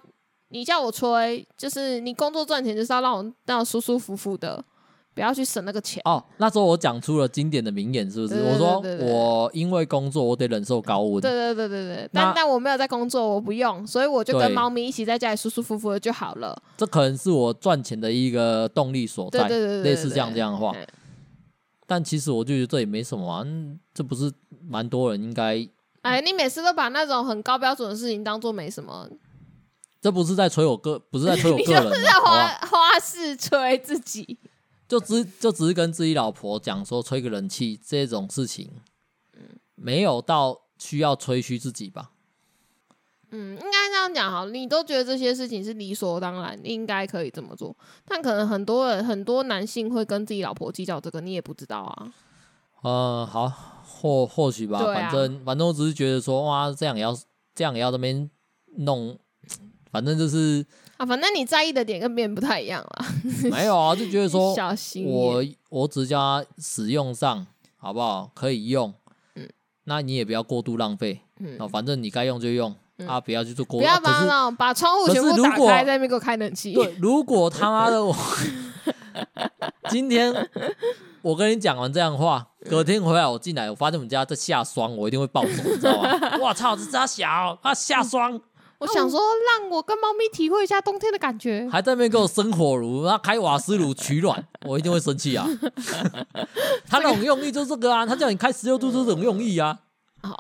[0.49, 4.63] 你叫我吹，就是你工作赚钱就是要让我让我舒舒服服的。
[5.14, 6.24] 不要去省那个钱哦。
[6.38, 8.41] 那时候我讲出了经典的名言，是不是？
[8.41, 11.22] 我说我因为工作，我得忍受高温。
[11.22, 12.09] 对对对对对。
[12.14, 16.62] 但但我没有在工作，我不用，所以我就跟猫咪一起在家里舒舒服服的就好了。
[16.78, 20.74] 这可能是我赚钱的一个动力所在，对对对类似这样这样的话。
[21.86, 23.45] 但其实我就觉得这也没什么啊，
[23.93, 24.32] 这不是
[24.70, 25.68] 蛮多人应该。
[26.03, 29.07] 哎，你每次都把那种很高标准的事情当做没什么。
[30.01, 34.39] 这不是在吹我个，不是在吹我个人，你就是在花花式吹自己。
[34.91, 38.69] 就只就只是跟自己老婆讲说吹个冷气这种事情，
[39.75, 42.11] 没有到需要吹嘘自己吧？
[43.29, 47.73] 嗯，应该这样讲好，你都觉得这些事情是理所当然，应该可以这么做。
[48.03, 52.13] 但可能很多人很多男性会跟自己老婆计较这个，你也不知道啊。
[52.83, 57.17] 嗯，好，或或许吧，啊、反正反正我只是觉得说，哇，这样也要
[57.55, 58.29] 这样也要这边
[58.79, 59.17] 弄，
[59.89, 60.65] 反正就是
[61.02, 63.06] 啊，反正你在意的点跟别人不太一样啦。
[63.49, 67.47] 没有啊，就觉得说， 小心我我只叫他使用上
[67.78, 68.30] 好不好？
[68.36, 68.93] 可以用，
[69.36, 69.49] 嗯，
[69.86, 72.76] 那你也不要过度浪费，嗯，反正你该用就用。
[73.08, 73.20] 啊！
[73.20, 76.72] 不要去做过，不要把那种把窗户全部打开，在那边给我开冷气。
[76.72, 78.16] 对，如果他妈的我
[79.89, 80.32] 今天
[81.24, 86.38] 我跟你讲完这样的话，隔天回来我进来，我发现我们家在下霜，我一定会暴走，你知道吗？
[86.39, 88.39] 我操，这家小啊下霜！
[88.82, 95.47] 我想说，让我跟猫咪体会一下冬天的感觉，还在那边给我生火炉，然后开瓦斯炉取暖， 我一定会生气啊！
[96.89, 99.77] 他那种用意就是这个啊，他叫你开十六度就是这种用意啊。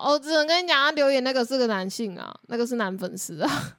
[0.03, 3.77] 我只能跟你讲，他留言那个是个男性啊，那个是男粉丝啊，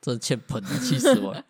[0.00, 1.44] 真欠喷，气死我了！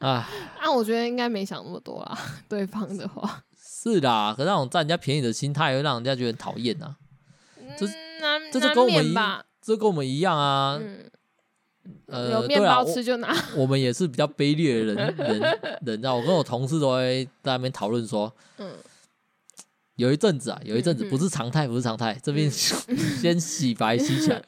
[0.00, 0.28] 啊，
[0.62, 6.96] 那我觉得应该没想那么多啦，对方的话是啦，可是那种占人家便宜的心态，会让人家觉得很讨厌啊。
[7.78, 7.86] 这
[8.20, 10.80] 难这就跟我们一样，这跟我们一样啊。
[12.06, 13.34] 呃，有面包吃就拿。
[13.56, 15.40] 我们也是比较卑劣的人， 人，
[15.82, 18.70] 人，知道我跟我同事都会在那边讨论说，嗯。
[19.96, 22.18] 有一阵子啊，有一阵子不是常态，不是常态。
[22.22, 24.42] 这边 先洗白洗起来。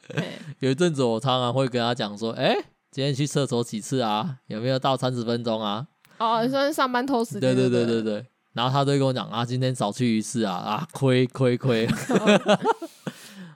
[0.59, 2.55] 有一阵子我常常会跟他讲说：“哎，
[2.91, 4.37] 今天去厕所几次啊？
[4.47, 5.85] 有没有到三十分钟啊？”
[6.17, 7.41] 哦，你说上班偷时间。
[7.41, 8.25] 对对对对对。
[8.53, 11.87] 然后他都会跟我讲啊，今天少去一次啊啊，亏亏亏。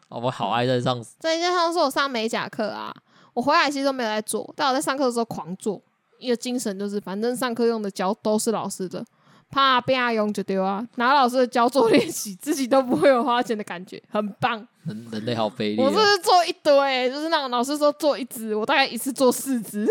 [0.09, 1.03] 我好爱在上。
[1.17, 2.93] 在加上说我上美甲课啊，
[3.33, 5.81] 我回来其实都没有在做，但我在上课的时候狂做，
[6.17, 9.05] 一个精神就是反正上课用的胶都是老师的。
[9.51, 10.87] 怕被他用就丢啊！
[10.97, 14.63] 拿老师的胶做练习，自己都不会有花钱的感觉，很棒。
[14.83, 15.83] 人人类好卑劣。
[15.83, 19.87] 我这是做一堆，就是那种老师说做一支，我大概一次做四支，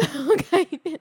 [0.48, 1.00] 概念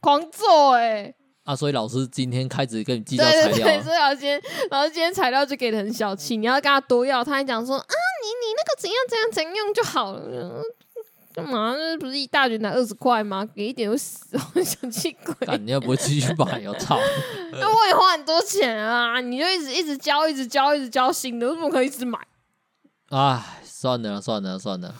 [0.00, 1.14] 狂做哎。
[1.44, 3.44] 啊，所以老师今天开始跟你计较材料。
[3.44, 10.62] 对对对，所以老师今天老师今天材料就给的很小气，你要跟他多要，他还讲说啊，你你那个怎样怎样怎样用就好了。
[11.42, 11.74] 干嘛？
[11.76, 13.46] 那不是一大卷才二十块吗？
[13.54, 15.58] 给一点就死，我想气鬼！
[15.58, 16.62] 你要不会继续买？
[16.66, 16.98] 我操！
[17.52, 19.20] 那我也花很多钱啊！
[19.20, 22.18] 你就一直一直交，一直交，一直交新的，为什么可以一直买？
[23.10, 24.94] 哎，算了算了算了，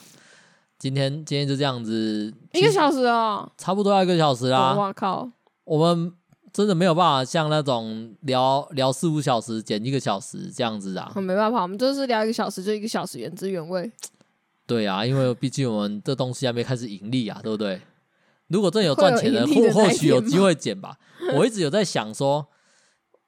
[0.78, 4.74] 今天今天就这样子，一个小时啊，差不多要一个小时啦。
[4.74, 5.28] 我靠！
[5.64, 6.12] 我们
[6.52, 11.12] 真的没有办法像那种聊聊四五小时剪一个小时这样子啊。
[11.16, 13.90] 没办法，我们就是聊一个小时就一个小时，原汁原味。
[14.68, 17.80] 对啊，因为毕竟我们这东西还没开始盈利啊，对不对？
[18.48, 20.98] 如果真有赚钱的，或或许有机会剪吧。
[21.34, 22.46] 我一直有在想说，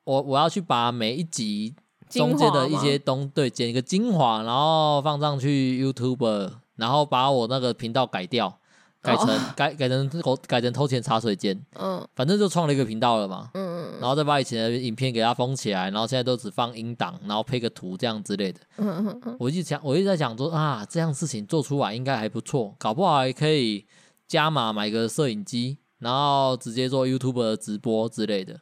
[0.05, 1.74] 我我要去把每一集
[2.11, 8.60] 中间的一些东对剪一个精华，然后放上去 YouTube，然后把我那个频道改掉。
[9.03, 9.27] 改成
[9.57, 23.87] 改改成偷改成偷钱茶水间，嗯，反正就创了一个频道了嘛，嗯嗯，然后再把以前的影片给它封起来，然后现在都只放音档，然后配个图这样之类的，嗯嗯嗯，我一直想，我一直在想说啊，这样事情做出来应该还不错，搞不好还可以
[24.29, 28.61] 加码买个摄影机，然后直接做 YouTube 的直播之类的，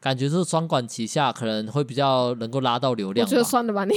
[0.00, 3.26] 感觉是双管齐下，可能会比较能够拉到流量。
[3.26, 3.94] 我觉得算了吧，你。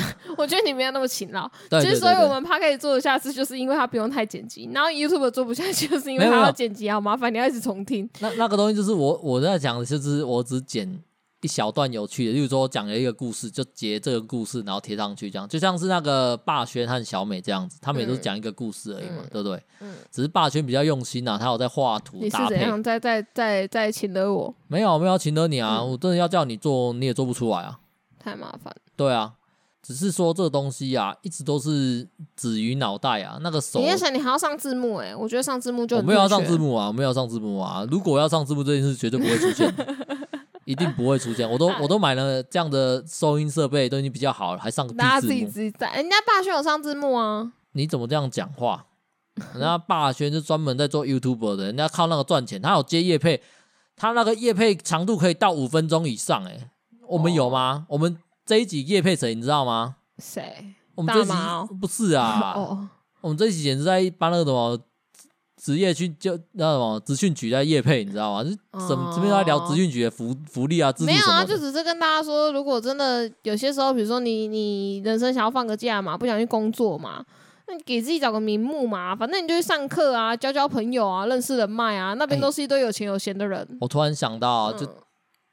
[0.36, 4.68] 我觉得你没有那么勤劳，其实所以我们 Podcast 可以做得下去，就是因为它不用太剪辑。
[4.72, 8.08] 然后 YouTube 做不下去，就是因为它要剪辑，好麻烦，你要一直重听。
[8.20, 11.02] 那那个东西就是我我在讲的就是我只剪
[11.40, 19.60] 一小段有趣的，例如说我讲了一个故事，就截这个故事，然后贴上去，这样就像是那个霸轩和小美这样子，他们也都是讲一个故事而已嘛，嗯、对不对？
[19.80, 19.92] 嗯。
[20.12, 22.18] 只是霸轩比较用心呐、啊，他有在画图。
[22.20, 24.54] 你是怎样在在在在请得我？
[24.68, 25.78] 没有没有请得你啊！
[25.80, 27.80] 嗯、我真的要叫你做，你也做不出来啊！
[28.20, 28.72] 太麻烦。
[28.94, 29.32] 对啊。
[29.82, 33.36] 只是说这个东西啊，一直都是止于脑袋啊。
[33.42, 35.16] 那个手，你想你还要上字幕哎、欸？
[35.16, 37.84] 我觉得上字幕就我没有要上字幕啊，我没有要上字幕啊。
[37.90, 39.74] 如果要上字幕这件事，绝对不会出现，
[40.64, 41.50] 一定不会出现。
[41.50, 45.00] 我都我都买了这样的收音设备，都已经比较好了，还上个字幕。
[45.00, 47.52] 大家自己自己在，人家霸轩有上字幕啊。
[47.72, 48.86] 你怎么这样讲话？
[49.54, 52.62] 人家霸轩是专门在做 YouTuber 的，人家靠那个赚钱。
[52.62, 53.42] 他有接业配，
[53.96, 56.70] 他那个业配长度可以到五分钟以上哎、欸。
[57.08, 57.84] 我们有吗？
[57.88, 58.16] 我们。
[58.52, 59.96] 这一集叶佩谁你知道吗？
[60.18, 60.74] 谁？
[60.94, 61.32] 我们这一集
[61.80, 62.86] 不是啊， 哦、
[63.22, 64.78] 我们这一集简直在帮那个什么
[65.56, 68.44] 职业去就那什么职训局在叶配，你知道吗？
[68.44, 68.50] 就
[68.86, 77.24] 什么这边在聊职训局的福福利啊，没有啊，就只是跟大家说，如果真的有些时候，比如说你你人生想要放个假嘛，不想去工作嘛。
[77.66, 83.62] 那你给自己找个名目嘛，反正你就去上课啊，交交朋友啊，认识人脉啊，那边都是一堆有钱有闲的人。
[83.62, 84.94] 欸、我突然想到、啊，就、嗯、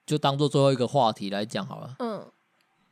[0.06, 1.96] 就当做最后一个话题来讲好了。
[2.00, 2.22] 嗯。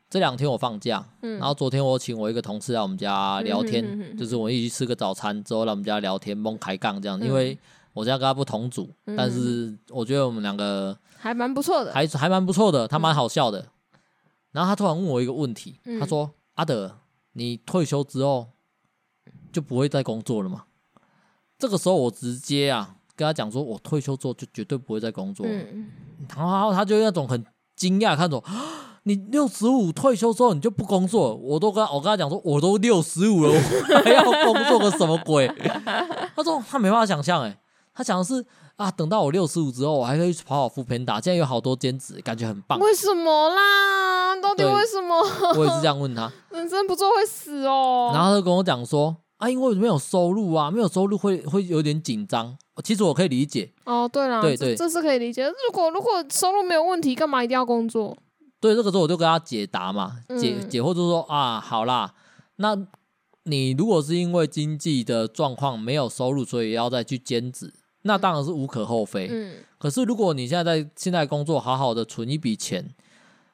[0.09, 7.19] 这两天我放假，嗯、然后昨天我请我一个同事来我们家聊天，嗯、哼哼哼就是我们一起吃个早餐之后来我们家聊天，蒙开杠这样。
[7.19, 7.57] 嗯、因为
[7.93, 13.59] 我现在跟他不同组，嗯、但是我觉得我们两个还蛮不错的，还还蛮不错的，他蛮好笑的。
[13.59, 13.99] 嗯、
[14.53, 16.99] 然后他突然问我一个问题，嗯、他说：“阿德，
[17.33, 18.47] 你退休之后
[19.51, 20.63] 就不会再工作了吗？”
[21.59, 25.45] 这个时候我直接啊跟他讲说：“我退休之后就绝对不会再工作。
[25.45, 25.89] 嗯”
[26.33, 27.45] 然后他就那种很
[27.75, 28.43] 惊讶看着我。
[29.07, 31.33] 你六十五退休之后你就不工作？
[31.35, 35.47] 我都跟我跟他讲说，我都六十五了，我 还要工作个什么鬼？
[36.35, 37.57] 他说他没办法想象，哎，
[37.95, 38.45] 他想的是
[38.75, 42.77] 啊，等到我六十五之后，我还可以跑跑 foodpanda，现在有好多兼职，感觉很棒。
[42.79, 44.35] 为什么啦？
[44.41, 45.15] 到底为什么？
[45.55, 46.29] 我也是这样问他。
[46.51, 48.11] 人生不做会死哦。
[48.13, 52.57] 然后他就跟我讲说啊，因为没有收入啊，没有收入会会有点紧张。
[52.83, 53.71] 其实我可以理解。
[53.85, 55.47] 哦，对啦，对对，这是可以理解。
[55.47, 58.15] 如果如果收入没有问题，干嘛一定要工作？
[58.59, 62.15] 对，这个时候我就跟他解答嘛，解解惑就是说啊，好啦，
[62.55, 62.75] 那
[63.43, 69.27] 你如果是因为经济的状况没有收入，所以要再去兼职，那当然是无可厚非。
[69.29, 72.95] 嗯，可是如果你现在在现在工作，好好的存一笔钱，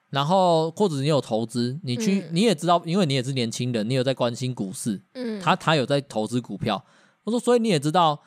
[0.09, 6.83] 然后或者你有投资，你去你也知道，因为你也是年轻人，你有在关心股市，嗯，他他有在投资股票，
[7.25, 8.21] 我说所以你也知道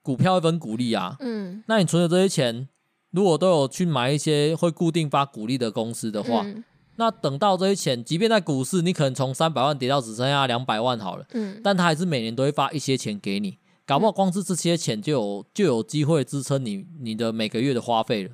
[0.00, 2.68] 股票会分股利啊，嗯，那你存的这些钱。
[3.14, 6.64] 如果都有去买一些会固定发股利的公司的话，嗯、
[6.96, 18.30] 那等到这些钱，即便在股市，你可能从三百万跌到只剩下两百万好了，嗯，但他还是每年都会发一些钱给你，搞不好光是这些钱就有就有机会支撑你你的每个月的花费了。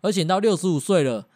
[0.00, 1.28] 而且到六十五岁了，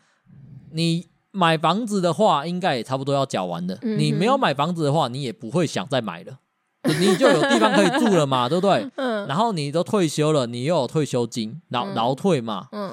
[0.72, 3.78] 你买房子的话，应该也差不多要缴完了。
[3.82, 6.41] 嗯、你没有买房子的话，你也不会想再买了。
[6.85, 8.89] 你就有地方可以住了嘛， 对不对？
[8.97, 9.26] 嗯。
[9.26, 12.68] 然后你都退休了，你又有退休金，劳劳退嘛。
[12.72, 12.93] 嗯。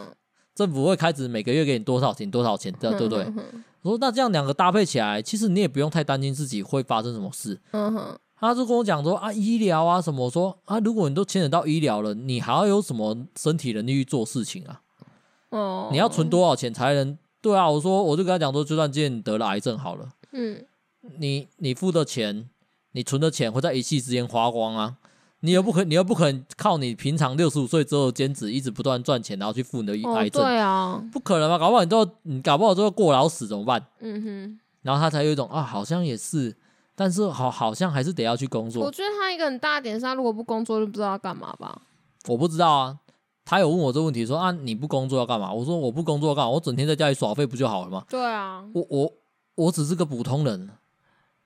[0.53, 3.25] 政府会开始每个月给你多少钱，多少钱的，对不对？
[3.83, 7.59] 我说那这样两个搭配起来，其实你也不用太担心自己会发生什么事。
[7.71, 8.17] 嗯哼。
[8.39, 14.81] 他就跟我讲说啊，医疗啊什么，我说啊，如果你都牵扯到医疗了，你还要有什么身体能力去做事情啊？
[15.49, 15.89] 哦。
[15.91, 17.17] 你要存多少钱才能？
[17.41, 20.65] 对啊，我说我就跟他讲说，就算今天你得了癌症好了，嗯，
[21.19, 22.49] 你你付的钱。
[22.97, 24.95] 你存的钱会在一夕之间花光啊！
[25.41, 30.41] 你又不可，你又不可能靠你平常六十五岁之后兼职一直不断赚钱，然后去付你的癌症。
[30.41, 31.59] 哦、对啊，不可能嘛！
[31.59, 33.85] 搞不好你都，你搞不好之后过劳死怎么办？
[33.99, 34.59] 嗯哼。
[34.81, 36.55] 然后他才有一种啊，好像也是，
[36.95, 38.83] 但是好，好像还是得要去工作。
[38.83, 41.79] 我觉得他一个很大的点是他如果不工作就不知道要干嘛吧。
[42.25, 42.97] 我不知道啊，
[43.45, 45.53] 他有问我这个问题说啊，你不工作要干嘛？
[45.53, 46.49] 我说我不工作要干嘛？
[46.49, 48.03] 我整天在家里耍废不就好了吗？
[48.09, 49.13] 对啊，我我
[49.53, 50.71] 我只是个普通人。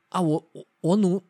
[0.09, 1.21] 啊，我我我努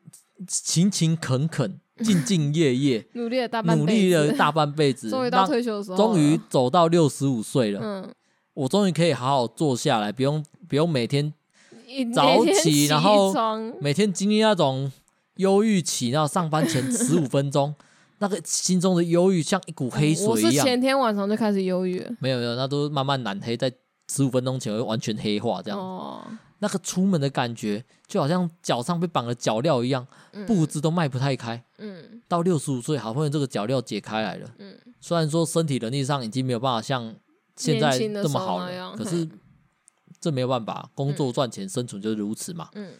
[0.47, 7.79] 勤勤恳恳、 兢兢业业，努力了大半努力了大半辈子， 终于到退休的时候，终于走到六十五岁了。
[7.83, 8.09] 嗯，
[8.53, 11.33] 我终于可以好好坐下来，不用不用每天
[12.13, 13.33] 早起，然后
[13.79, 14.91] 每天经历那种
[15.35, 17.75] 忧郁期，然后上班前 十五分钟，
[18.19, 20.29] 那个心中的忧郁像一股黑水一样。
[20.29, 23.71] 我是前天晚上就开始忧郁了，没有没有，那都慢慢染黑，在
[24.11, 25.79] 十五分钟前会完全黑化这样。
[25.79, 26.23] 哦。
[26.63, 30.05] 那个出门的感觉，就好像脚上被绑了脚镣一样，
[30.45, 31.63] 步子都迈不太开。
[31.79, 34.47] 嗯，到六十五岁，好不容易这个脚镣解开来了。
[34.59, 37.15] 嗯，虽然说身体能力上已经没有办法像
[37.55, 39.27] 现在这么好了，可是
[40.21, 42.69] 这没有办法，工作赚钱生存就是如此嘛。
[42.73, 42.93] 嗯，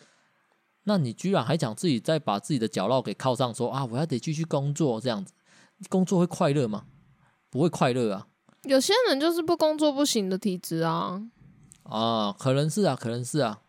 [0.85, 5.33] 那你居然还想自己再把自己的脚镣给铐上，说啊，我要得继续工作这样子，
[5.87, 6.85] 工作会快乐吗？
[7.51, 8.27] 不会快乐啊。
[8.63, 11.21] 有些人就是不工作不行的体质啊。
[11.83, 13.59] 啊，可能是啊，可能是啊。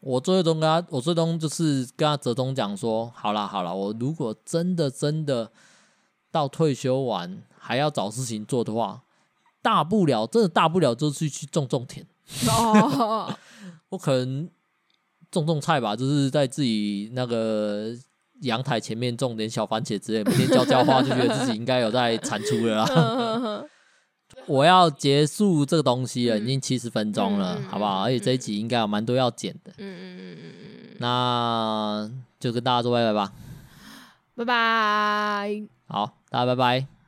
[0.00, 5.50] 我最终跟他，我最终就是跟他折中讲说，好啦好啦，我如果真的真的
[6.30, 9.02] 到退休完还要找事情做的话，
[9.60, 12.04] 大不了真的大不了就是去种种田。
[12.48, 13.32] 哦，
[13.90, 14.48] 我可能
[15.30, 17.90] 种种菜吧，就是在自己那个
[18.40, 23.64] 阳台前面种点小番茄之类，每天浇浇花，就觉得自己应该有在产出了啦。
[24.46, 28.02] 我要结束这个东西了，已经七十分钟了，嗯、好不好？
[28.04, 29.72] 而且这一集应该有蛮多要剪的。
[29.78, 33.32] 嗯嗯嗯嗯嗯，那就跟大家说拜拜吧，
[34.34, 35.62] 拜拜。
[35.86, 37.01] 好，大家拜拜。